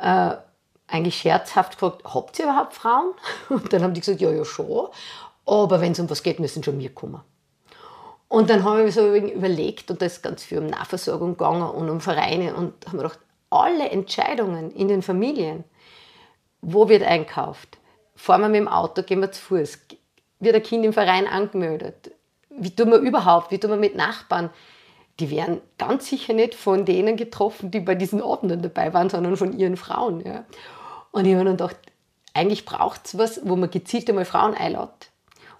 äh, 0.00 0.34
eigentlich 0.86 1.16
scherzhaft 1.16 1.72
gefragt, 1.72 2.02
habt 2.04 2.38
ihr 2.38 2.46
überhaupt 2.46 2.74
Frauen? 2.74 3.12
Und 3.50 3.70
dann 3.72 3.82
haben 3.82 3.92
die 3.92 4.00
gesagt, 4.00 4.22
ja, 4.22 4.30
ja 4.30 4.44
schon, 4.44 4.88
aber 5.44 5.82
wenn 5.82 5.92
es 5.92 6.00
um 6.00 6.08
was 6.08 6.22
geht, 6.22 6.40
müssen 6.40 6.62
schon 6.62 6.78
wir 6.78 6.94
kommen. 6.94 7.20
Und 8.28 8.48
dann 8.50 8.64
haben 8.64 8.84
wir 8.84 8.92
so 8.92 9.14
überlegt 9.14 9.90
und 9.90 10.02
da 10.02 10.06
ist 10.06 10.22
ganz 10.22 10.44
viel 10.44 10.58
um 10.58 10.66
Nahversorgung 10.66 11.36
gegangen 11.36 11.62
und 11.62 11.88
um 11.88 12.00
Vereine 12.00 12.54
und 12.54 12.74
haben 12.86 12.98
gedacht, 12.98 13.18
alle 13.48 13.88
Entscheidungen 13.88 14.70
in 14.70 14.88
den 14.88 15.00
Familien, 15.00 15.64
wo 16.60 16.90
wird 16.90 17.02
einkauft, 17.02 17.77
fahren 18.18 18.42
wir 18.42 18.48
mit 18.48 18.60
dem 18.60 18.68
Auto, 18.68 19.02
gehen 19.02 19.20
wir 19.20 19.32
zu 19.32 19.40
Fuß, 19.40 19.78
wird 20.40 20.56
ein 20.56 20.62
Kind 20.62 20.84
im 20.84 20.92
Verein 20.92 21.26
angemeldet, 21.26 22.10
wie 22.50 22.74
tun 22.74 22.90
wir 22.90 22.98
überhaupt, 22.98 23.50
wie 23.50 23.58
tun 23.58 23.70
wir 23.70 23.76
mit 23.76 23.96
Nachbarn, 23.96 24.50
die 25.20 25.30
werden 25.30 25.60
ganz 25.78 26.08
sicher 26.08 26.32
nicht 26.32 26.54
von 26.54 26.84
denen 26.84 27.16
getroffen, 27.16 27.70
die 27.70 27.80
bei 27.80 27.94
diesen 27.94 28.22
Abenden 28.22 28.62
dabei 28.62 28.92
waren, 28.92 29.08
sondern 29.10 29.36
von 29.36 29.56
ihren 29.56 29.76
Frauen. 29.76 30.24
Ja. 30.24 30.44
Und 31.10 31.26
ich 31.26 31.34
habe 31.34 31.44
dann 31.44 31.56
gedacht, 31.56 31.76
eigentlich 32.34 32.64
braucht 32.64 33.06
es 33.06 33.18
was, 33.18 33.40
wo 33.44 33.56
man 33.56 33.70
gezielt 33.70 34.08
einmal 34.08 34.24
Frauen 34.24 34.54
einlädt 34.54 35.10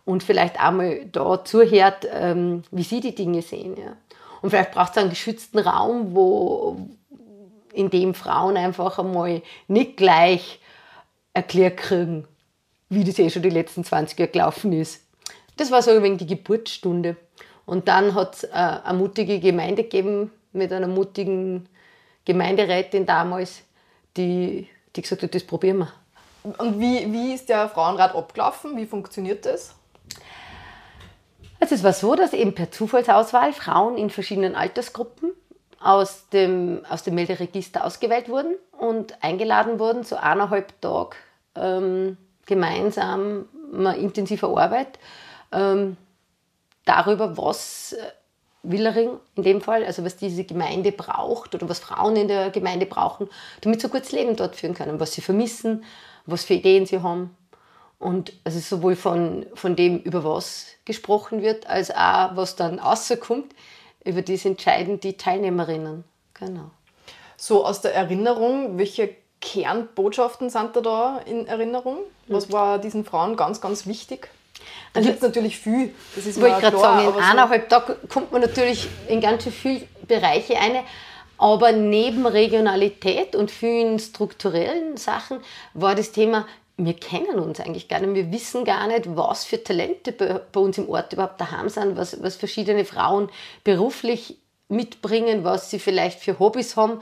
und 0.04 0.22
vielleicht 0.22 0.60
einmal 0.60 1.06
da 1.06 1.44
zuhört, 1.44 2.06
ähm, 2.12 2.62
wie 2.70 2.82
sie 2.82 3.00
die 3.00 3.14
Dinge 3.14 3.42
sehen. 3.42 3.76
Ja. 3.76 3.96
Und 4.42 4.50
vielleicht 4.50 4.72
braucht 4.72 4.92
es 4.92 4.98
einen 4.98 5.10
geschützten 5.10 5.58
Raum, 5.58 6.14
wo, 6.14 6.76
in 7.72 7.90
dem 7.90 8.14
Frauen 8.14 8.56
einfach 8.56 8.98
einmal 8.98 9.42
nicht 9.66 9.96
gleich 9.96 10.60
erklärt 11.34 11.78
kriegen, 11.78 12.26
wie 12.88 13.04
das 13.04 13.18
eh 13.18 13.30
schon 13.30 13.42
die 13.42 13.50
letzten 13.50 13.84
20 13.84 14.18
Jahre 14.18 14.32
gelaufen 14.32 14.72
ist. 14.72 15.04
Das 15.56 15.70
war 15.70 15.82
so 15.82 15.90
ein 15.90 16.02
wenig 16.02 16.18
die 16.18 16.26
Geburtsstunde. 16.26 17.16
Und 17.66 17.88
dann 17.88 18.14
hat 18.14 18.36
es 18.36 18.44
äh, 18.44 18.50
eine 18.52 18.96
mutige 18.96 19.40
Gemeinde 19.40 19.82
gegeben 19.82 20.32
mit 20.52 20.72
einer 20.72 20.88
mutigen 20.88 21.68
Gemeinderätin 22.24 23.06
damals, 23.06 23.62
die, 24.16 24.68
die 24.96 25.02
gesagt 25.02 25.22
hat, 25.22 25.34
das 25.34 25.44
probieren 25.44 25.78
wir. 25.78 25.92
Und 26.42 26.78
wie, 26.78 27.12
wie 27.12 27.34
ist 27.34 27.48
der 27.48 27.68
Frauenrat 27.68 28.14
abgelaufen? 28.14 28.76
Wie 28.76 28.86
funktioniert 28.86 29.44
das? 29.44 29.74
Also 31.60 31.74
es 31.74 31.82
war 31.82 31.92
so, 31.92 32.14
dass 32.14 32.32
eben 32.32 32.54
per 32.54 32.70
Zufallsauswahl 32.70 33.52
Frauen 33.52 33.98
in 33.98 34.10
verschiedenen 34.10 34.54
Altersgruppen 34.54 35.32
aus 35.80 36.28
dem, 36.30 36.84
aus 36.88 37.02
dem 37.02 37.14
Melderegister 37.14 37.84
ausgewählt 37.84 38.28
wurden 38.28 38.56
und 38.78 39.22
eingeladen 39.22 39.78
wurden 39.78 40.04
zu 40.04 40.22
eineinhalb 40.22 40.80
Tagen 40.80 41.16
ähm, 41.54 42.16
gemeinsam 42.48 43.46
intensiver 43.96 44.48
Arbeit 44.48 44.98
ähm, 45.52 45.96
darüber, 46.84 47.36
was 47.36 47.92
äh, 47.92 48.02
Willering 48.64 49.10
in 49.36 49.42
dem 49.44 49.60
Fall, 49.60 49.84
also 49.84 50.04
was 50.04 50.16
diese 50.16 50.42
Gemeinde 50.42 50.90
braucht 50.90 51.54
oder 51.54 51.68
was 51.68 51.78
Frauen 51.78 52.16
in 52.16 52.26
der 52.26 52.50
Gemeinde 52.50 52.86
brauchen, 52.86 53.28
damit 53.60 53.80
sie 53.80 53.86
ein 53.86 53.92
gutes 53.92 54.10
Leben 54.10 54.34
dort 54.34 54.56
führen 54.56 54.74
können, 54.74 54.98
was 54.98 55.12
sie 55.12 55.20
vermissen, 55.20 55.84
was 56.26 56.44
für 56.44 56.54
Ideen 56.54 56.84
sie 56.84 57.02
haben. 57.02 57.36
Und 57.98 58.32
also 58.44 58.58
sowohl 58.58 58.96
von, 58.96 59.46
von 59.54 59.76
dem, 59.76 59.98
über 60.00 60.24
was 60.24 60.66
gesprochen 60.84 61.42
wird, 61.42 61.68
als 61.68 61.90
auch, 61.90 62.36
was 62.36 62.56
dann 62.56 62.78
rauskommt, 62.78 63.54
über 64.04 64.22
das 64.22 64.44
entscheiden 64.44 65.00
die 65.00 65.16
Teilnehmerinnen. 65.16 66.04
Genau. 66.34 66.70
So 67.36 67.64
aus 67.64 67.80
der 67.80 67.94
Erinnerung, 67.94 68.78
welche 68.78 69.14
Kernbotschaften 69.40 70.50
sind 70.50 70.74
da, 70.74 70.80
da 70.80 71.18
in 71.24 71.46
Erinnerung? 71.46 71.98
Was 72.26 72.50
war 72.52 72.78
diesen 72.78 73.04
Frauen 73.04 73.36
ganz, 73.36 73.60
ganz 73.60 73.86
wichtig? 73.86 74.28
Da 74.92 75.00
gibt 75.00 75.16
es 75.16 75.22
natürlich 75.22 75.58
viel. 75.58 75.94
Das 76.16 76.26
ist 76.26 76.40
wollte 76.40 76.56
ich 76.56 76.60
gerade 76.62 76.78
sagen, 76.78 77.06
in 77.06 77.12
so 77.12 77.18
eineinhalb 77.18 77.68
Tagen 77.68 77.94
kommt 78.08 78.32
man 78.32 78.40
natürlich 78.40 78.88
in 79.08 79.20
ganz 79.20 79.44
viele 79.44 79.86
Bereiche 80.06 80.58
ein. 80.58 80.78
Aber 81.36 81.70
neben 81.70 82.26
Regionalität 82.26 83.36
und 83.36 83.50
vielen 83.50 84.00
strukturellen 84.00 84.96
Sachen 84.96 85.38
war 85.72 85.94
das 85.94 86.10
Thema, 86.10 86.46
wir 86.76 86.94
kennen 86.94 87.38
uns 87.38 87.60
eigentlich 87.60 87.88
gar 87.88 88.00
nicht. 88.00 88.14
Wir 88.14 88.32
wissen 88.32 88.64
gar 88.64 88.86
nicht, 88.86 89.16
was 89.16 89.44
für 89.44 89.62
Talente 89.62 90.12
bei 90.12 90.60
uns 90.60 90.78
im 90.78 90.88
Ort 90.88 91.12
überhaupt 91.12 91.40
daheim 91.40 91.68
sind, 91.68 91.96
was, 91.96 92.22
was 92.22 92.36
verschiedene 92.36 92.84
Frauen 92.84 93.30
beruflich 93.64 94.38
mitbringen, 94.68 95.44
was 95.44 95.70
sie 95.70 95.78
vielleicht 95.78 96.20
für 96.20 96.38
Hobbys 96.38 96.76
haben. 96.76 97.00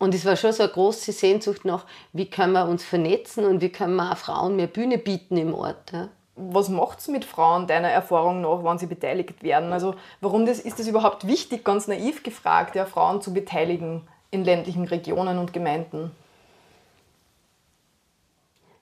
Und 0.00 0.14
es 0.14 0.24
war 0.24 0.34
schon 0.34 0.52
so 0.52 0.62
eine 0.62 0.72
große 0.72 1.12
Sehnsucht 1.12 1.66
nach, 1.66 1.84
wie 2.14 2.24
können 2.24 2.54
wir 2.54 2.66
uns 2.66 2.82
vernetzen 2.82 3.44
und 3.44 3.60
wie 3.60 3.68
können 3.68 3.96
wir 3.96 4.10
auch 4.10 4.16
Frauen 4.16 4.56
mehr 4.56 4.66
Bühne 4.66 4.96
bieten 4.96 5.36
im 5.36 5.52
Ort. 5.52 5.92
Ja. 5.92 6.08
Was 6.36 6.70
macht 6.70 7.00
es 7.00 7.08
mit 7.08 7.26
Frauen 7.26 7.66
deiner 7.66 7.90
Erfahrung 7.90 8.40
nach, 8.40 8.60
wann 8.62 8.78
sie 8.78 8.86
beteiligt 8.86 9.42
werden? 9.42 9.74
Also 9.74 9.94
warum 10.22 10.46
das, 10.46 10.58
ist 10.58 10.80
es 10.80 10.88
überhaupt 10.88 11.26
wichtig, 11.26 11.66
ganz 11.66 11.86
naiv 11.86 12.22
gefragt, 12.22 12.76
ja, 12.76 12.86
Frauen 12.86 13.20
zu 13.20 13.34
beteiligen 13.34 14.08
in 14.30 14.42
ländlichen 14.42 14.86
Regionen 14.86 15.36
und 15.36 15.52
Gemeinden? 15.52 16.12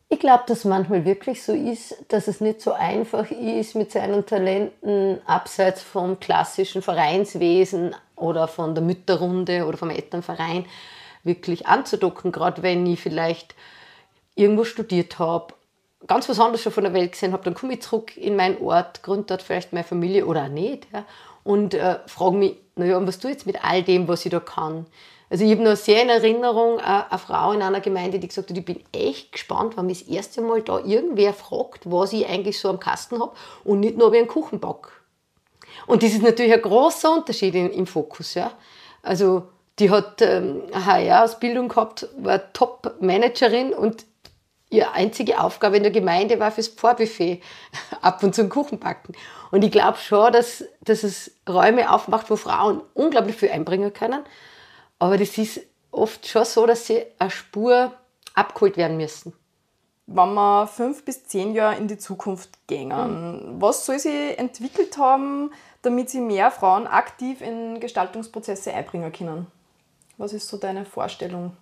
Ich 0.08 0.20
glaube, 0.20 0.44
dass 0.46 0.64
manchmal 0.64 1.04
wirklich 1.04 1.42
so 1.42 1.52
ist, 1.52 1.96
dass 2.06 2.28
es 2.28 2.40
nicht 2.40 2.60
so 2.60 2.74
einfach 2.74 3.28
ist, 3.32 3.74
mit 3.74 3.90
seinen 3.90 4.24
Talenten 4.24 5.20
abseits 5.26 5.82
vom 5.82 6.20
klassischen 6.20 6.80
Vereinswesen 6.80 7.96
oder 8.14 8.46
von 8.46 8.76
der 8.76 8.84
Mütterrunde 8.84 9.66
oder 9.66 9.76
vom 9.76 9.90
Elternverein 9.90 10.64
wirklich 11.28 11.68
anzudocken, 11.68 12.32
gerade 12.32 12.64
wenn 12.64 12.84
ich 12.86 13.00
vielleicht 13.00 13.54
irgendwo 14.34 14.64
studiert 14.64 15.20
habe, 15.20 15.54
ganz 16.06 16.28
was 16.28 16.40
anderes 16.40 16.62
schon 16.62 16.72
von 16.72 16.84
der 16.84 16.92
Welt 16.94 17.12
gesehen 17.12 17.32
habe, 17.32 17.44
dann 17.44 17.54
komme 17.54 17.74
ich 17.74 17.82
zurück 17.82 18.16
in 18.16 18.34
meinen 18.34 18.60
Ort, 18.60 19.02
gründe 19.02 19.26
dort 19.26 19.42
vielleicht 19.42 19.72
meine 19.72 19.84
Familie 19.84 20.26
oder 20.26 20.44
auch 20.44 20.48
nicht. 20.48 20.86
Ja. 20.92 21.04
und 21.44 21.74
äh, 21.74 21.98
frage 22.06 22.36
mich, 22.36 22.56
naja, 22.76 23.04
was 23.06 23.18
tue 23.18 23.30
ich 23.30 23.36
jetzt 23.36 23.46
mit 23.46 23.64
all 23.64 23.82
dem, 23.82 24.08
was 24.08 24.24
ich 24.24 24.30
da 24.30 24.40
kann? 24.40 24.86
Also 25.30 25.44
ich 25.44 25.50
habe 25.50 25.62
noch 25.62 25.76
sehr 25.76 26.02
in 26.02 26.08
Erinnerung 26.08 26.78
äh, 26.78 26.82
eine 26.82 27.18
Frau 27.18 27.52
in 27.52 27.62
einer 27.62 27.80
Gemeinde, 27.80 28.18
die 28.18 28.28
gesagt 28.28 28.50
hat, 28.50 28.56
ich 28.56 28.64
bin 28.64 28.80
echt 28.92 29.32
gespannt, 29.32 29.76
wenn 29.76 29.86
mich 29.86 30.00
das 30.00 30.08
erste 30.08 30.40
Mal 30.40 30.62
da 30.62 30.78
irgendwer 30.78 31.34
fragt, 31.34 31.90
was 31.90 32.12
ich 32.12 32.26
eigentlich 32.26 32.58
so 32.58 32.70
am 32.70 32.80
Kasten 32.80 33.20
habe 33.20 33.32
und 33.64 33.80
nicht 33.80 33.98
nur, 33.98 34.08
ob 34.08 34.14
ich 34.14 34.20
einen 34.20 34.28
Kuchen 34.28 34.60
backe. 34.60 34.90
Und 35.86 36.02
das 36.02 36.12
ist 36.12 36.22
natürlich 36.22 36.52
ein 36.52 36.62
großer 36.62 37.12
Unterschied 37.12 37.54
im, 37.54 37.70
im 37.70 37.86
Fokus. 37.86 38.34
Ja? 38.34 38.52
Also 39.02 39.44
die 39.78 39.90
hat 39.90 40.22
ähm, 40.22 40.62
eine 40.72 40.86
HR-Ausbildung 40.86 41.68
gehabt, 41.68 42.08
war 42.18 42.52
Top-Managerin 42.52 43.72
und 43.72 44.04
ihre 44.70 44.92
einzige 44.92 45.40
Aufgabe 45.40 45.76
in 45.76 45.82
der 45.82 45.92
Gemeinde 45.92 46.40
war 46.40 46.50
fürs 46.50 46.68
Vorbuffet 46.68 47.40
ab 48.02 48.22
und 48.22 48.34
zu 48.34 48.42
einen 48.42 48.50
Kuchen 48.50 48.78
backen. 48.78 49.14
Und 49.50 49.64
ich 49.64 49.70
glaube 49.70 49.98
schon, 49.98 50.32
dass, 50.32 50.64
dass 50.82 51.02
es 51.04 51.30
Räume 51.48 51.90
aufmacht, 51.90 52.28
wo 52.30 52.36
Frauen 52.36 52.82
unglaublich 52.94 53.36
viel 53.36 53.50
einbringen 53.50 53.92
können. 53.92 54.22
Aber 54.98 55.16
das 55.16 55.38
ist 55.38 55.60
oft 55.90 56.26
schon 56.26 56.44
so, 56.44 56.66
dass 56.66 56.86
sie 56.86 57.04
eine 57.18 57.30
Spur 57.30 57.92
abgeholt 58.34 58.76
werden 58.76 58.96
müssen. 58.96 59.32
Wenn 60.06 60.34
wir 60.34 60.66
fünf 60.66 61.04
bis 61.04 61.24
zehn 61.24 61.54
Jahre 61.54 61.76
in 61.76 61.86
die 61.86 61.98
Zukunft 61.98 62.50
gehen, 62.66 62.88
mhm. 62.88 63.60
was 63.60 63.84
soll 63.84 63.98
sie 63.98 64.36
entwickelt 64.36 64.96
haben, 64.96 65.50
damit 65.82 66.10
sie 66.10 66.20
mehr 66.20 66.50
Frauen 66.50 66.86
aktiv 66.86 67.40
in 67.40 67.78
Gestaltungsprozesse 67.78 68.72
einbringen 68.72 69.12
können? 69.12 69.46
Was 70.18 70.32
ist 70.32 70.48
so 70.48 70.56
deine 70.56 70.84
Vorstellung? 70.84 71.56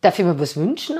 Darf 0.00 0.18
ich 0.18 0.24
mir 0.24 0.38
was 0.38 0.56
wünschen? 0.56 0.98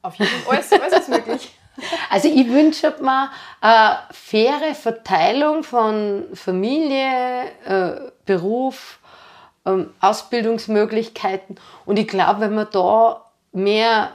Auf 0.00 0.14
jeden 0.14 0.30
Fall, 0.30 0.56
alles, 0.56 0.72
alles 0.72 0.92
ist 1.00 1.08
möglich. 1.08 1.54
Also 2.08 2.28
ich 2.28 2.48
wünsche 2.50 2.94
mir 3.00 3.30
eine 3.60 3.98
faire 4.12 4.76
Verteilung 4.76 5.64
von 5.64 6.26
Familie, 6.32 7.46
äh, 7.64 8.12
Beruf, 8.24 9.00
ähm, 9.66 9.92
Ausbildungsmöglichkeiten. 10.00 11.56
Und 11.84 11.98
ich 11.98 12.06
glaube, 12.06 12.42
wenn 12.42 12.54
wir 12.54 12.66
da 12.66 13.24
mehr 13.50 14.12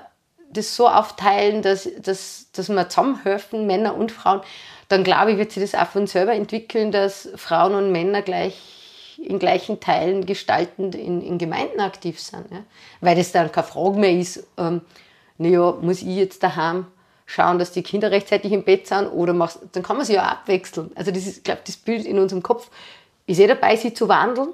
das 0.51 0.73
so 0.73 0.87
aufteilen, 0.87 1.61
dass, 1.61 1.89
dass, 2.01 2.49
dass 2.53 2.69
wir 2.69 2.87
zusammenhelfen, 2.87 3.67
Männer 3.67 3.95
und 3.95 4.13
Frauen, 4.13 4.39
dann 4.87 5.03
glaube 5.03 5.33
ich, 5.33 5.37
wird 5.37 5.51
sich 5.51 5.69
das 5.69 5.75
auch 5.75 5.91
von 5.91 6.07
selber 6.07 6.33
entwickeln, 6.33 6.93
dass 6.93 7.27
Frauen 7.35 7.75
und 7.75 7.91
Männer 7.91 8.21
gleich 8.21 8.78
in 9.25 9.39
gleichen 9.39 9.79
Teilen 9.79 10.25
gestaltend 10.25 10.95
in, 10.95 11.21
in 11.21 11.37
Gemeinden 11.37 11.79
aktiv 11.79 12.19
sind. 12.19 12.45
Ja? 12.51 12.63
Weil 13.01 13.15
das 13.15 13.31
dann 13.31 13.51
keine 13.51 13.67
Frage 13.67 13.99
mehr 13.99 14.11
ist, 14.11 14.47
ähm, 14.57 14.81
naja, 15.37 15.77
muss 15.81 16.01
ich 16.01 16.15
jetzt 16.15 16.43
daheim 16.43 16.85
schauen, 17.25 17.59
dass 17.59 17.71
die 17.71 17.83
Kinder 17.83 18.11
rechtzeitig 18.11 18.51
im 18.51 18.63
Bett 18.63 18.87
sind 18.87 19.07
oder 19.07 19.33
machst, 19.33 19.59
dann 19.71 19.83
kann 19.83 19.97
man 19.97 20.05
sie 20.05 20.15
ja 20.15 20.23
abwechseln. 20.23 20.91
Also 20.95 21.11
das 21.11 21.27
ist, 21.27 21.37
ich 21.37 21.43
glaube, 21.43 21.61
das 21.65 21.77
Bild 21.77 22.05
in 22.05 22.17
unserem 22.17 22.41
Kopf 22.41 22.69
ist 23.27 23.39
eh 23.39 23.47
dabei, 23.47 23.75
sie 23.75 23.93
zu 23.93 24.09
wandeln. 24.09 24.49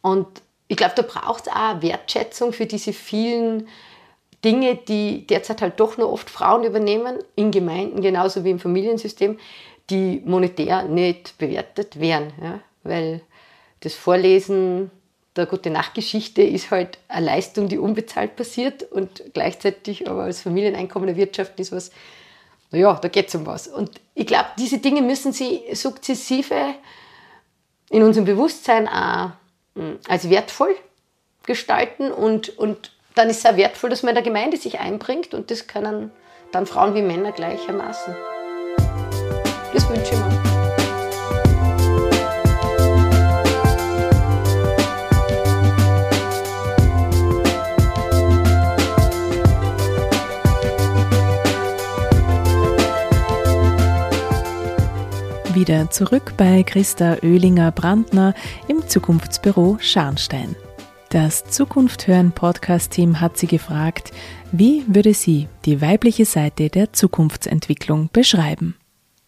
Und 0.00 0.26
ich 0.68 0.76
glaube, 0.76 0.94
da 0.94 1.02
braucht 1.02 1.46
es 1.46 1.52
auch 1.52 1.82
Wertschätzung 1.82 2.52
für 2.52 2.66
diese 2.66 2.92
vielen 2.92 3.68
Dinge, 4.44 4.76
die 4.76 5.26
derzeit 5.26 5.60
halt 5.60 5.80
doch 5.80 5.98
nur 5.98 6.12
oft 6.12 6.30
Frauen 6.30 6.62
übernehmen, 6.62 7.18
in 7.34 7.50
Gemeinden 7.50 8.00
genauso 8.00 8.44
wie 8.44 8.50
im 8.50 8.60
Familiensystem, 8.60 9.38
die 9.90 10.22
monetär 10.24 10.84
nicht 10.84 11.36
bewertet 11.38 11.98
werden. 11.98 12.32
Ja? 12.40 12.60
Weil 12.84 13.22
das 13.86 13.94
Vorlesen 13.94 14.90
der 15.36 15.46
gute 15.46 15.70
Nachtgeschichte 15.70 16.42
ist 16.42 16.72
halt 16.72 16.98
eine 17.06 17.26
Leistung, 17.26 17.68
die 17.68 17.78
unbezahlt 17.78 18.34
passiert 18.34 18.82
und 18.82 19.22
gleichzeitig 19.32 20.10
aber 20.10 20.24
als 20.24 20.40
Familieneinkommen 20.40 21.06
der 21.06 21.14
Wirtschaft 21.14 21.60
ist 21.60 21.70
was, 21.70 21.92
naja, 22.72 22.98
da 23.00 23.06
geht 23.06 23.28
es 23.28 23.36
um 23.36 23.46
was. 23.46 23.68
Und 23.68 24.00
ich 24.16 24.26
glaube, 24.26 24.46
diese 24.58 24.78
Dinge 24.78 25.02
müssen 25.02 25.32
sie 25.32 25.62
sukzessive 25.72 26.74
in 27.88 28.02
unserem 28.02 28.24
Bewusstsein 28.24 28.88
auch 28.88 29.30
hm, 29.76 30.00
als 30.08 30.28
wertvoll 30.28 30.74
gestalten 31.44 32.10
und, 32.10 32.58
und 32.58 32.90
dann 33.14 33.30
ist 33.30 33.38
es 33.38 33.46
auch 33.46 33.56
wertvoll, 33.56 33.90
dass 33.90 34.02
man 34.02 34.10
in 34.10 34.16
der 34.16 34.24
Gemeinde 34.24 34.56
sich 34.56 34.80
einbringt 34.80 35.32
und 35.32 35.52
das 35.52 35.68
können 35.68 36.10
dann 36.50 36.66
Frauen 36.66 36.96
wie 36.96 37.02
Männer 37.02 37.30
gleichermaßen. 37.30 38.16
Das 39.72 39.88
wünsche 39.88 40.12
ich 40.12 40.18
mir. 40.18 40.55
Wieder 55.66 55.90
zurück 55.90 56.34
bei 56.36 56.62
Christa 56.62 57.16
Oehlinger-Brandner 57.24 58.34
im 58.68 58.86
Zukunftsbüro 58.86 59.78
Scharnstein. 59.80 60.54
Das 61.08 61.44
Zukunft 61.44 62.06
hören 62.06 62.30
Podcast-Team 62.30 63.20
hat 63.20 63.36
sie 63.36 63.48
gefragt, 63.48 64.12
wie 64.52 64.84
würde 64.86 65.12
sie 65.12 65.48
die 65.64 65.80
weibliche 65.80 66.24
Seite 66.24 66.68
der 66.68 66.92
Zukunftsentwicklung 66.92 68.10
beschreiben? 68.12 68.76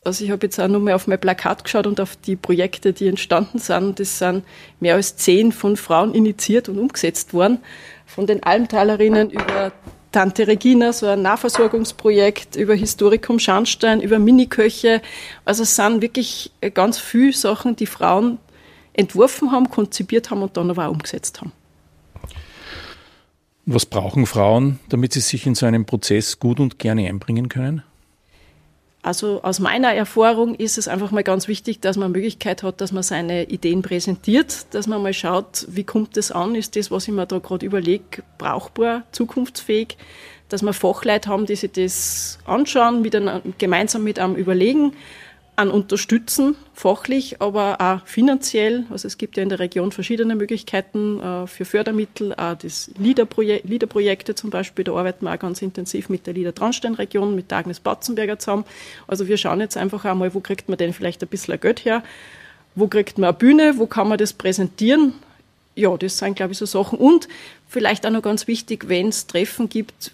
Also 0.04 0.24
ich 0.24 0.30
habe 0.30 0.46
jetzt 0.46 0.60
auch 0.60 0.68
nochmal 0.68 0.94
auf 0.94 1.08
mein 1.08 1.20
Plakat 1.20 1.64
geschaut 1.64 1.88
und 1.88 2.00
auf 2.00 2.14
die 2.14 2.36
Projekte, 2.36 2.92
die 2.92 3.08
entstanden 3.08 3.58
sind. 3.58 3.98
Das 3.98 4.20
sind 4.20 4.44
mehr 4.78 4.94
als 4.94 5.16
zehn 5.16 5.50
von 5.50 5.76
Frauen 5.76 6.14
initiiert 6.14 6.68
und 6.68 6.78
umgesetzt 6.78 7.34
worden. 7.34 7.58
Von 8.06 8.28
den 8.28 8.44
Almtalerinnen 8.44 9.30
über 9.30 9.72
Tante 10.18 10.48
Regina, 10.48 10.92
so 10.92 11.06
ein 11.06 11.22
Nahversorgungsprojekt 11.22 12.56
über 12.56 12.74
Historikum 12.74 13.38
Scharnstein, 13.38 14.00
über 14.00 14.18
Miniköche. 14.18 15.00
Also 15.44 15.62
es 15.62 15.76
sind 15.76 16.02
wirklich 16.02 16.50
ganz 16.74 16.98
viele 16.98 17.32
Sachen, 17.32 17.76
die 17.76 17.86
Frauen 17.86 18.38
entworfen 18.94 19.52
haben, 19.52 19.70
konzipiert 19.70 20.32
haben 20.32 20.42
und 20.42 20.56
dann 20.56 20.70
aber 20.70 20.88
auch 20.88 20.90
umgesetzt 20.90 21.40
haben. 21.40 21.52
Was 23.64 23.86
brauchen 23.86 24.26
Frauen, 24.26 24.80
damit 24.88 25.12
sie 25.12 25.20
sich 25.20 25.46
in 25.46 25.54
so 25.54 25.66
einen 25.66 25.84
Prozess 25.84 26.40
gut 26.40 26.58
und 26.58 26.80
gerne 26.80 27.08
einbringen 27.08 27.48
können? 27.48 27.84
Also 29.02 29.42
aus 29.42 29.60
meiner 29.60 29.94
Erfahrung 29.94 30.54
ist 30.56 30.76
es 30.76 30.88
einfach 30.88 31.12
mal 31.12 31.22
ganz 31.22 31.46
wichtig, 31.46 31.80
dass 31.80 31.96
man 31.96 32.10
Möglichkeit 32.10 32.62
hat, 32.62 32.80
dass 32.80 32.90
man 32.90 33.04
seine 33.04 33.44
Ideen 33.44 33.82
präsentiert, 33.82 34.66
dass 34.74 34.88
man 34.88 35.02
mal 35.02 35.14
schaut, 35.14 35.66
wie 35.68 35.84
kommt 35.84 36.16
das 36.16 36.32
an, 36.32 36.54
ist 36.56 36.74
das, 36.74 36.90
was 36.90 37.06
ich 37.06 37.14
mir 37.14 37.26
da 37.26 37.38
gerade 37.38 37.64
überlege, 37.64 38.22
brauchbar, 38.38 39.04
zukunftsfähig, 39.12 39.96
dass 40.48 40.62
wir 40.62 40.72
Fachleute 40.72 41.28
haben, 41.28 41.46
die 41.46 41.54
sich 41.56 41.70
das 41.70 42.38
anschauen, 42.44 43.02
mit 43.02 43.14
einem, 43.14 43.54
gemeinsam 43.58 44.02
mit 44.02 44.18
einem 44.18 44.34
überlegen, 44.34 44.92
an 45.58 45.70
unterstützen, 45.70 46.54
fachlich, 46.72 47.42
aber 47.42 47.80
auch 47.80 48.06
finanziell. 48.06 48.86
Also 48.90 49.08
es 49.08 49.18
gibt 49.18 49.36
ja 49.36 49.42
in 49.42 49.48
der 49.48 49.58
Region 49.58 49.90
verschiedene 49.90 50.36
Möglichkeiten 50.36 51.20
äh, 51.20 51.46
für 51.48 51.64
Fördermittel, 51.64 52.32
auch 52.34 52.54
das 52.54 52.90
LIDA-Projekte 52.98 54.36
zum 54.36 54.50
Beispiel, 54.50 54.84
da 54.84 54.92
arbeiten 54.92 55.24
wir 55.24 55.34
auch 55.34 55.38
ganz 55.38 55.60
intensiv 55.60 56.08
mit 56.08 56.28
der 56.28 56.34
LIDA-Traunstein-Region, 56.34 57.34
mit 57.34 57.50
der 57.50 57.58
Agnes 57.58 57.80
Batzenberger 57.80 58.38
zusammen. 58.38 58.64
Also 59.08 59.26
wir 59.26 59.36
schauen 59.36 59.60
jetzt 59.60 59.76
einfach 59.76 60.04
einmal, 60.04 60.32
wo 60.32 60.40
kriegt 60.40 60.68
man 60.68 60.78
denn 60.78 60.92
vielleicht 60.92 61.22
ein 61.22 61.28
bisschen 61.28 61.58
Geld 61.58 61.84
her, 61.84 62.04
wo 62.76 62.86
kriegt 62.86 63.18
man 63.18 63.30
eine 63.30 63.36
Bühne, 63.36 63.78
wo 63.78 63.86
kann 63.86 64.08
man 64.08 64.18
das 64.18 64.32
präsentieren, 64.32 65.14
ja, 65.78 65.96
das 65.96 66.18
sind, 66.18 66.34
glaube 66.34 66.52
ich, 66.52 66.58
so 66.58 66.66
Sachen. 66.66 66.98
Und 66.98 67.28
vielleicht 67.68 68.04
auch 68.04 68.10
noch 68.10 68.22
ganz 68.22 68.48
wichtig, 68.48 68.88
wenn 68.88 69.08
es 69.08 69.28
Treffen 69.28 69.68
gibt, 69.68 70.10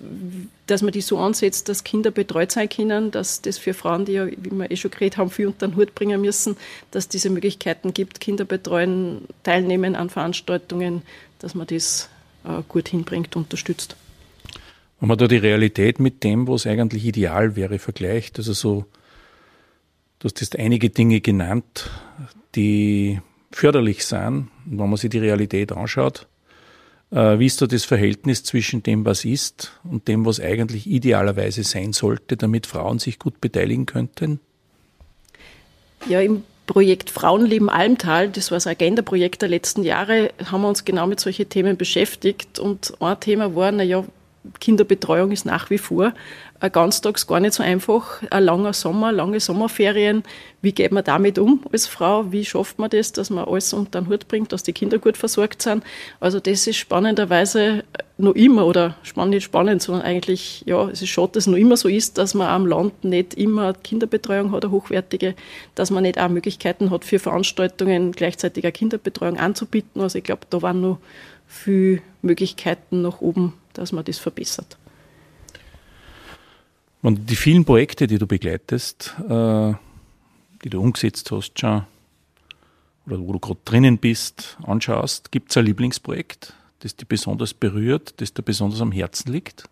dass 0.66 0.83
man 0.83 0.92
die 0.92 1.00
so 1.00 1.18
ansetzt, 1.18 1.68
dass 1.68 1.85
Kinder 1.85 2.11
betreut 2.11 2.53
sein 2.53 2.68
können, 2.68 3.11
dass 3.11 3.40
das 3.40 3.57
für 3.57 3.72
Frauen, 3.72 4.05
die 4.05 4.12
ja, 4.12 4.27
wie 4.27 4.50
wir 4.50 4.70
eh 4.70 4.77
schon 4.77 4.90
geredet 4.90 5.16
haben, 5.16 5.31
viel 5.31 5.46
unter 5.46 5.66
den 5.66 5.77
Hut 5.77 5.94
bringen 5.94 6.20
müssen, 6.20 6.57
dass 6.90 7.09
diese 7.09 7.31
Möglichkeiten 7.31 7.94
gibt, 7.94 8.20
Kinder 8.20 8.44
betreuen, 8.44 9.22
teilnehmen 9.42 9.96
an 9.96 10.11
Veranstaltungen, 10.11 11.03
dass 11.38 11.55
man 11.55 11.66
das 11.66 12.11
äh, 12.44 12.62
gut 12.68 12.88
hinbringt, 12.88 13.35
unterstützt. 13.35 13.96
Wenn 15.00 15.09
man 15.09 15.18
da 15.18 15.27
die 15.27 15.38
Realität 15.38 15.98
mit 15.98 16.22
dem, 16.24 16.46
was 16.46 16.66
eigentlich 16.66 17.07
ideal 17.07 17.57
wäre, 17.57 17.79
vergleicht, 17.79 18.38
also 18.38 18.53
so, 18.53 18.85
du 20.18 20.29
hast 20.29 20.40
jetzt 20.40 20.59
einige 20.59 20.90
Dinge 20.90 21.20
genannt, 21.20 21.90
die 22.55 23.20
förderlich 23.56 24.04
sein, 24.04 24.48
wenn 24.64 24.88
man 24.88 24.96
sich 24.96 25.10
die 25.10 25.18
Realität 25.18 25.72
anschaut. 25.72 26.26
Äh, 27.10 27.38
wie 27.38 27.46
ist 27.46 27.62
da 27.62 27.66
das 27.66 27.84
Verhältnis 27.84 28.42
zwischen 28.42 28.82
dem, 28.82 29.04
was 29.04 29.24
ist 29.24 29.72
und 29.84 30.08
dem, 30.08 30.26
was 30.26 30.40
eigentlich 30.40 30.86
idealerweise 30.86 31.62
sein 31.62 31.92
sollte, 31.92 32.36
damit 32.36 32.66
Frauen 32.66 32.98
sich 32.98 33.18
gut 33.18 33.40
beteiligen 33.40 33.86
könnten? 33.86 34.40
Ja, 36.08 36.20
im 36.20 36.42
Projekt 36.66 37.10
Frauenleben 37.10 37.68
Almtal, 37.68 38.30
das 38.30 38.50
war 38.50 38.56
das 38.56 38.66
Agenda-Projekt 38.66 39.42
der 39.42 39.48
letzten 39.48 39.82
Jahre, 39.82 40.32
haben 40.50 40.62
wir 40.62 40.68
uns 40.68 40.84
genau 40.84 41.06
mit 41.06 41.20
solchen 41.20 41.48
Themen 41.48 41.76
beschäftigt. 41.76 42.58
Und 42.58 42.94
ein 43.00 43.20
Thema 43.20 43.54
war, 43.54 43.70
naja, 43.70 44.04
Kinderbetreuung 44.61 45.33
ist 45.33 45.46
nach 45.46 45.70
wie 45.70 45.78
vor 45.78 46.12
ein 46.61 46.72
ganztags 46.72 47.26
gar 47.26 47.40
nicht 47.40 47.54
so 47.54 47.62
einfach. 47.62 48.22
Ein 48.30 48.44
langer 48.44 48.72
Sommer, 48.72 49.12
lange 49.12 49.38
Sommerferien. 49.38 50.22
Wie 50.62 50.72
geht 50.72 50.92
man 50.92 51.04
damit 51.04 51.38
um 51.38 51.61
als 51.72 51.87
Frau? 51.87 52.33
Wie 52.33 52.44
schafft 52.44 52.78
man 52.78 52.88
das, 52.88 53.12
dass 53.12 53.28
man 53.28 53.44
alles 53.44 53.72
unter 53.72 54.00
den 54.00 54.09
Hut 54.09 54.28
bringt, 54.28 54.52
dass 54.52 54.62
die 54.62 54.72
Kinder 54.72 54.98
gut 54.98 55.16
versorgt 55.16 55.61
sind? 55.61 55.85
Also 56.20 56.40
das 56.40 56.66
ist 56.66 56.76
spannenderweise 56.76 57.85
noch 58.16 58.35
immer, 58.35 58.64
oder 58.66 58.96
spannend, 59.02 59.35
nicht 59.35 59.44
spannend, 59.44 59.83
sondern 59.83 60.04
eigentlich, 60.04 60.62
ja, 60.66 60.88
es 60.88 61.02
ist 61.02 61.09
schade, 61.09 61.33
dass 61.33 61.44
es 61.44 61.46
noch 61.48 61.59
immer 61.59 61.76
so 61.76 61.88
ist, 61.88 62.16
dass 62.16 62.33
man 62.33 62.48
am 62.48 62.66
Land 62.66 63.04
nicht 63.04 63.35
immer 63.35 63.74
Kinderbetreuung 63.74 64.52
hat, 64.52 64.64
eine 64.64 64.72
hochwertige, 64.72 65.35
dass 65.74 65.90
man 65.90 66.04
nicht 66.04 66.18
auch 66.18 66.28
Möglichkeiten 66.28 66.90
hat, 66.90 67.04
für 67.04 67.18
Veranstaltungen 67.18 68.12
gleichzeitig 68.12 68.64
eine 68.64 68.72
Kinderbetreuung 68.72 69.38
anzubieten. 69.38 70.00
Also 70.00 70.18
ich 70.18 70.24
glaube, 70.24 70.42
da 70.48 70.62
waren 70.62 70.80
noch 70.80 70.98
viele 71.46 72.00
Möglichkeiten 72.22 73.02
nach 73.02 73.20
oben, 73.20 73.52
dass 73.74 73.92
man 73.92 74.04
das 74.04 74.18
verbessert. 74.18 74.78
Und 77.02 77.28
die 77.28 77.37
vielen 77.37 77.64
Projekte, 77.64 78.06
die 78.06 78.18
du 78.18 78.26
begleitest, 78.26 79.14
äh, 79.28 79.74
die 80.64 80.70
du 80.70 80.80
umgesetzt 80.80 81.30
hast 81.30 81.58
schon, 81.60 81.84
oder 83.06 83.20
wo 83.20 83.32
du 83.32 83.38
gerade 83.38 83.60
drinnen 83.66 83.98
bist, 83.98 84.56
anschaust, 84.62 85.30
gibt 85.30 85.50
es 85.50 85.56
ein 85.58 85.66
Lieblingsprojekt, 85.66 86.54
das 86.80 86.96
dich 86.96 87.06
besonders 87.06 87.52
berührt, 87.52 88.14
das 88.22 88.32
dir 88.32 88.42
besonders 88.42 88.80
am 88.80 88.92
Herzen 88.92 89.32
liegt? 89.32 89.64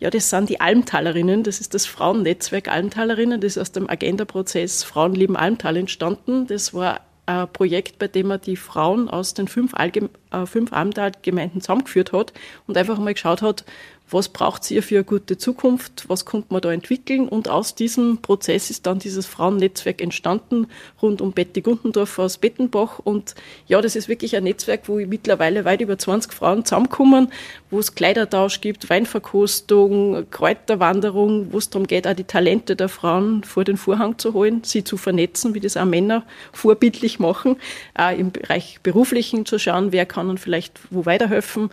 Ja, 0.00 0.10
das 0.10 0.30
sind 0.30 0.48
die 0.48 0.60
Almtalerinnen. 0.60 1.44
Das 1.44 1.60
ist 1.60 1.74
das 1.74 1.86
Frauennetzwerk 1.86 2.66
Almtalerinnen. 2.66 3.40
Das 3.40 3.52
ist 3.52 3.58
aus 3.58 3.70
dem 3.70 3.88
Agenda-Prozess 3.88 4.82
Frauen 4.82 5.14
lieben 5.14 5.36
Almtal 5.36 5.76
entstanden. 5.76 6.48
Das 6.48 6.74
war 6.74 7.02
ein 7.26 7.52
Projekt, 7.52 7.98
bei 7.98 8.08
dem 8.08 8.28
man 8.28 8.40
die 8.40 8.56
Frauen 8.56 9.08
aus 9.08 9.34
den 9.34 9.48
fünf, 9.48 9.74
Allgeme 9.74 10.10
äh, 10.30 10.46
fünf 10.46 10.72
Almtal-Gemeinden 10.72 11.60
zusammengeführt 11.60 12.12
hat 12.12 12.32
und 12.66 12.76
einfach 12.76 12.98
mal 12.98 13.14
geschaut 13.14 13.42
hat, 13.42 13.64
was 14.12 14.28
braucht 14.28 14.70
ihr 14.70 14.82
für 14.82 14.96
eine 14.96 15.04
gute 15.04 15.38
Zukunft, 15.38 16.04
was 16.08 16.24
kommt 16.24 16.50
man 16.50 16.60
da 16.60 16.72
entwickeln? 16.72 17.28
Und 17.28 17.48
aus 17.48 17.74
diesem 17.74 18.18
Prozess 18.18 18.70
ist 18.70 18.86
dann 18.86 18.98
dieses 18.98 19.26
Frauennetzwerk 19.26 20.00
entstanden 20.00 20.66
rund 21.00 21.20
um 21.20 21.32
Betty 21.32 21.60
Gundendorf 21.60 22.18
aus 22.18 22.38
Bettenbach. 22.38 22.98
Und 22.98 23.34
ja, 23.66 23.80
das 23.80 23.96
ist 23.96 24.08
wirklich 24.08 24.36
ein 24.36 24.44
Netzwerk, 24.44 24.88
wo 24.88 24.96
mittlerweile 24.96 25.64
weit 25.64 25.80
über 25.80 25.98
20 25.98 26.32
Frauen 26.32 26.64
zusammenkommen, 26.64 27.32
wo 27.70 27.78
es 27.78 27.94
Kleidertausch 27.94 28.60
gibt, 28.60 28.90
Weinverkostung, 28.90 30.28
Kräuterwanderung, 30.30 31.52
wo 31.52 31.58
es 31.58 31.70
darum 31.70 31.86
geht, 31.86 32.06
auch 32.06 32.14
die 32.14 32.24
Talente 32.24 32.76
der 32.76 32.88
Frauen 32.88 33.44
vor 33.44 33.64
den 33.64 33.76
Vorhang 33.76 34.18
zu 34.18 34.32
holen, 34.34 34.62
sie 34.64 34.84
zu 34.84 34.96
vernetzen, 34.96 35.54
wie 35.54 35.60
das 35.60 35.76
auch 35.76 35.84
Männer 35.84 36.24
vorbildlich 36.52 37.18
machen, 37.18 37.56
auch 37.94 38.16
im 38.16 38.32
Bereich 38.32 38.80
beruflichen 38.82 39.46
zu 39.46 39.58
schauen, 39.58 39.92
wer 39.92 40.06
kann 40.06 40.28
ihnen 40.28 40.38
vielleicht 40.38 40.80
wo 40.90 41.06
weiterhelfen, 41.06 41.70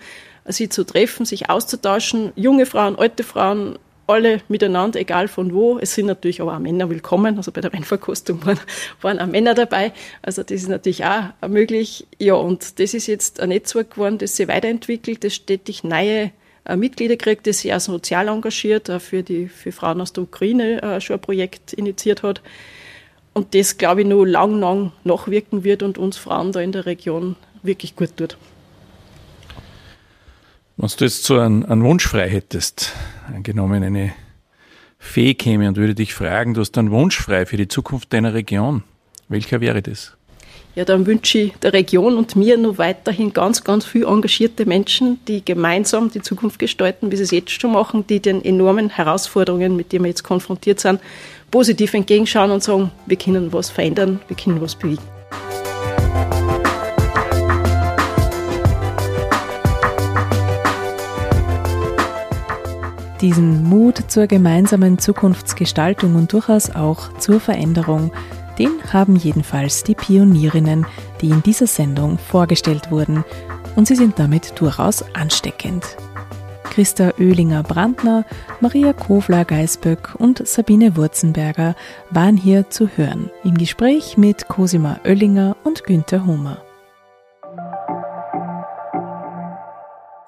sie 0.49 0.69
zu 0.69 0.83
treffen, 0.83 1.25
sich 1.25 1.49
auszutauschen, 1.49 2.31
junge 2.35 2.65
Frauen, 2.65 2.97
alte 2.97 3.23
Frauen, 3.23 3.77
alle 4.09 4.41
miteinander, 4.47 4.99
egal 4.99 5.27
von 5.27 5.53
wo. 5.53 5.77
Es 5.77 5.93
sind 5.93 6.07
natürlich 6.07 6.41
aber 6.41 6.55
auch 6.55 6.59
Männer 6.59 6.89
willkommen. 6.89 7.37
Also 7.37 7.51
bei 7.51 7.61
der 7.61 7.71
Weinverkostung 7.71 8.43
waren, 8.45 8.59
waren 9.01 9.19
auch 9.19 9.27
Männer 9.27 9.53
dabei. 9.53 9.93
Also 10.21 10.41
das 10.41 10.51
ist 10.63 10.67
natürlich 10.67 11.05
auch 11.05 11.47
möglich. 11.47 12.07
Ja, 12.17 12.33
und 12.33 12.79
das 12.79 12.93
ist 12.93 13.07
jetzt 13.07 13.39
ein 13.39 13.49
Netzwerk 13.49 13.91
geworden, 13.91 14.17
das 14.17 14.35
sich 14.35 14.47
weiterentwickelt, 14.47 15.23
das 15.23 15.35
stetig 15.35 15.83
neue 15.83 16.31
äh, 16.65 16.75
Mitglieder 16.75 17.17
kriegt, 17.17 17.45
das 17.45 17.59
sich 17.59 17.73
auch 17.73 17.79
sozial 17.79 18.27
engagiert, 18.27 18.91
für 18.99 19.21
die 19.21 19.47
für 19.47 19.71
Frauen 19.71 20.01
aus 20.01 20.13
der 20.13 20.23
Ukraine 20.23 20.81
äh, 20.81 21.01
schon 21.01 21.17
ein 21.17 21.21
Projekt 21.21 21.73
initiiert 21.73 22.23
hat. 22.23 22.41
Und 23.33 23.53
das, 23.53 23.77
glaube 23.77 24.01
ich, 24.01 24.07
nur 24.07 24.27
lang, 24.27 24.59
lang 24.59 24.91
nachwirken 25.03 25.63
wird 25.63 25.83
und 25.83 25.97
uns 25.97 26.17
Frauen 26.17 26.51
da 26.51 26.59
in 26.59 26.71
der 26.71 26.87
Region 26.87 27.35
wirklich 27.61 27.95
gut 27.95 28.17
tut. 28.17 28.37
Wenn 30.81 30.87
du 30.87 31.03
jetzt 31.03 31.25
so 31.25 31.37
einen, 31.37 31.65
einen 31.65 31.83
Wunsch 31.83 32.07
frei 32.07 32.29
hättest, 32.29 32.93
angenommen 33.27 33.83
eine 33.83 34.13
Fee 34.97 35.33
käme 35.33 35.67
und 35.67 35.75
würde 35.75 35.93
dich 35.93 36.13
fragen, 36.13 36.53
du 36.53 36.61
hast 36.61 36.77
einen 36.77 36.91
Wunsch 36.91 37.19
frei 37.19 37.45
für 37.45 37.57
die 37.57 37.67
Zukunft 37.67 38.13
deiner 38.13 38.33
Region, 38.33 38.83
welcher 39.27 39.59
wäre 39.59 39.81
das? 39.81 40.15
Ja, 40.75 40.85
dann 40.85 41.05
wünsche 41.05 41.37
ich 41.37 41.53
der 41.57 41.73
Region 41.73 42.15
und 42.15 42.37
mir 42.37 42.57
noch 42.57 42.77
weiterhin 42.77 43.33
ganz, 43.33 43.65
ganz 43.65 43.83
viel 43.83 44.05
engagierte 44.05 44.65
Menschen, 44.65 45.19
die 45.27 45.43
gemeinsam 45.43 46.11
die 46.11 46.21
Zukunft 46.21 46.59
gestalten, 46.59 47.11
wie 47.11 47.17
sie 47.17 47.23
es 47.23 47.31
jetzt 47.31 47.51
schon 47.51 47.73
machen, 47.73 48.07
die 48.07 48.21
den 48.21 48.45
enormen 48.45 48.89
Herausforderungen, 48.89 49.75
mit 49.75 49.91
denen 49.91 50.05
wir 50.05 50.09
jetzt 50.09 50.23
konfrontiert 50.23 50.79
sind, 50.79 51.01
positiv 51.51 51.93
entgegenschauen 51.93 52.51
und 52.51 52.63
sagen, 52.63 52.91
wir 53.05 53.17
können 53.17 53.51
was 53.51 53.69
verändern, 53.69 54.21
wir 54.29 54.37
können 54.37 54.61
was 54.61 54.75
bewegen. 54.75 55.03
Diesen 63.21 63.63
Mut 63.63 64.03
zur 64.07 64.27
gemeinsamen 64.27 64.97
Zukunftsgestaltung 64.97 66.15
und 66.15 66.31
durchaus 66.31 66.69
auch 66.69 67.13
zur 67.17 67.41
Veränderung, 67.41 68.11
den 68.57 68.71
haben 68.93 69.17
jedenfalls 69.17 69.83
die 69.83 69.95
Pionierinnen, 69.95 70.85
die 71.21 71.29
in 71.29 71.43
dieser 71.43 71.67
Sendung 71.67 72.17
vorgestellt 72.17 72.91
wurden, 72.91 73.25
und 73.75 73.87
sie 73.87 73.95
sind 73.95 74.19
damit 74.19 74.59
durchaus 74.59 75.03
ansteckend. 75.13 75.97
Christa 76.63 77.11
Oehlinger-Brandner, 77.19 78.25
Maria 78.61 78.93
Kofler-Geisböck 78.93 80.15
und 80.17 80.47
Sabine 80.47 80.95
Wurzenberger 80.95 81.75
waren 82.11 82.37
hier 82.37 82.69
zu 82.69 82.87
hören 82.95 83.29
im 83.43 83.57
Gespräch 83.57 84.17
mit 84.17 84.47
Cosima 84.47 84.99
Oellinger 85.03 85.57
und 85.63 85.83
Günther 85.83 86.25
Hummer. 86.25 86.61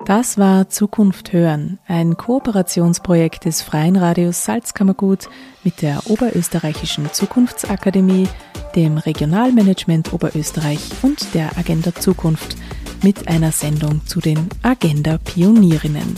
Das 0.06 0.38
war 0.38 0.68
Zukunft 0.68 1.32
hören, 1.32 1.80
ein 1.88 2.18
Kooperationsprojekt 2.18 3.46
des 3.46 3.62
Freien 3.62 3.96
Radios 3.96 4.44
Salzkammergut 4.44 5.30
mit 5.64 5.82
der 5.84 6.02
Oberösterreichischen 6.10 7.14
Zukunftsakademie, 7.14 8.28
dem 8.76 8.98
Regionalmanagement 8.98 10.12
Oberösterreich 10.12 10.80
und 11.04 11.34
der 11.36 11.56
Agenda 11.58 11.94
Zukunft 11.94 12.58
mit 13.04 13.28
einer 13.28 13.52
Sendung 13.52 14.06
zu 14.06 14.20
den 14.20 14.50
Agenda 14.64 15.20
Pionierinnen. 15.20 16.16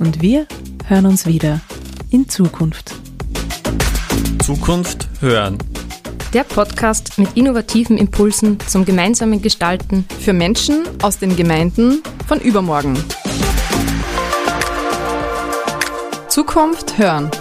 Und 0.00 0.20
wir 0.20 0.46
hören 0.86 1.06
uns 1.06 1.26
wieder 1.26 1.60
in 2.10 2.28
Zukunft. 2.28 2.94
Zukunft 4.42 5.08
hören. 5.20 5.56
Der 6.32 6.44
Podcast 6.44 7.18
mit 7.18 7.36
innovativen 7.36 7.98
Impulsen 7.98 8.60
zum 8.60 8.84
gemeinsamen 8.84 9.42
Gestalten 9.42 10.06
für 10.20 10.32
Menschen 10.32 10.84
aus 11.02 11.18
den 11.18 11.34
Gemeinden 11.34 12.04
von 12.28 12.40
übermorgen. 12.40 12.96
Zukunft 16.28 16.98
hören. 16.98 17.32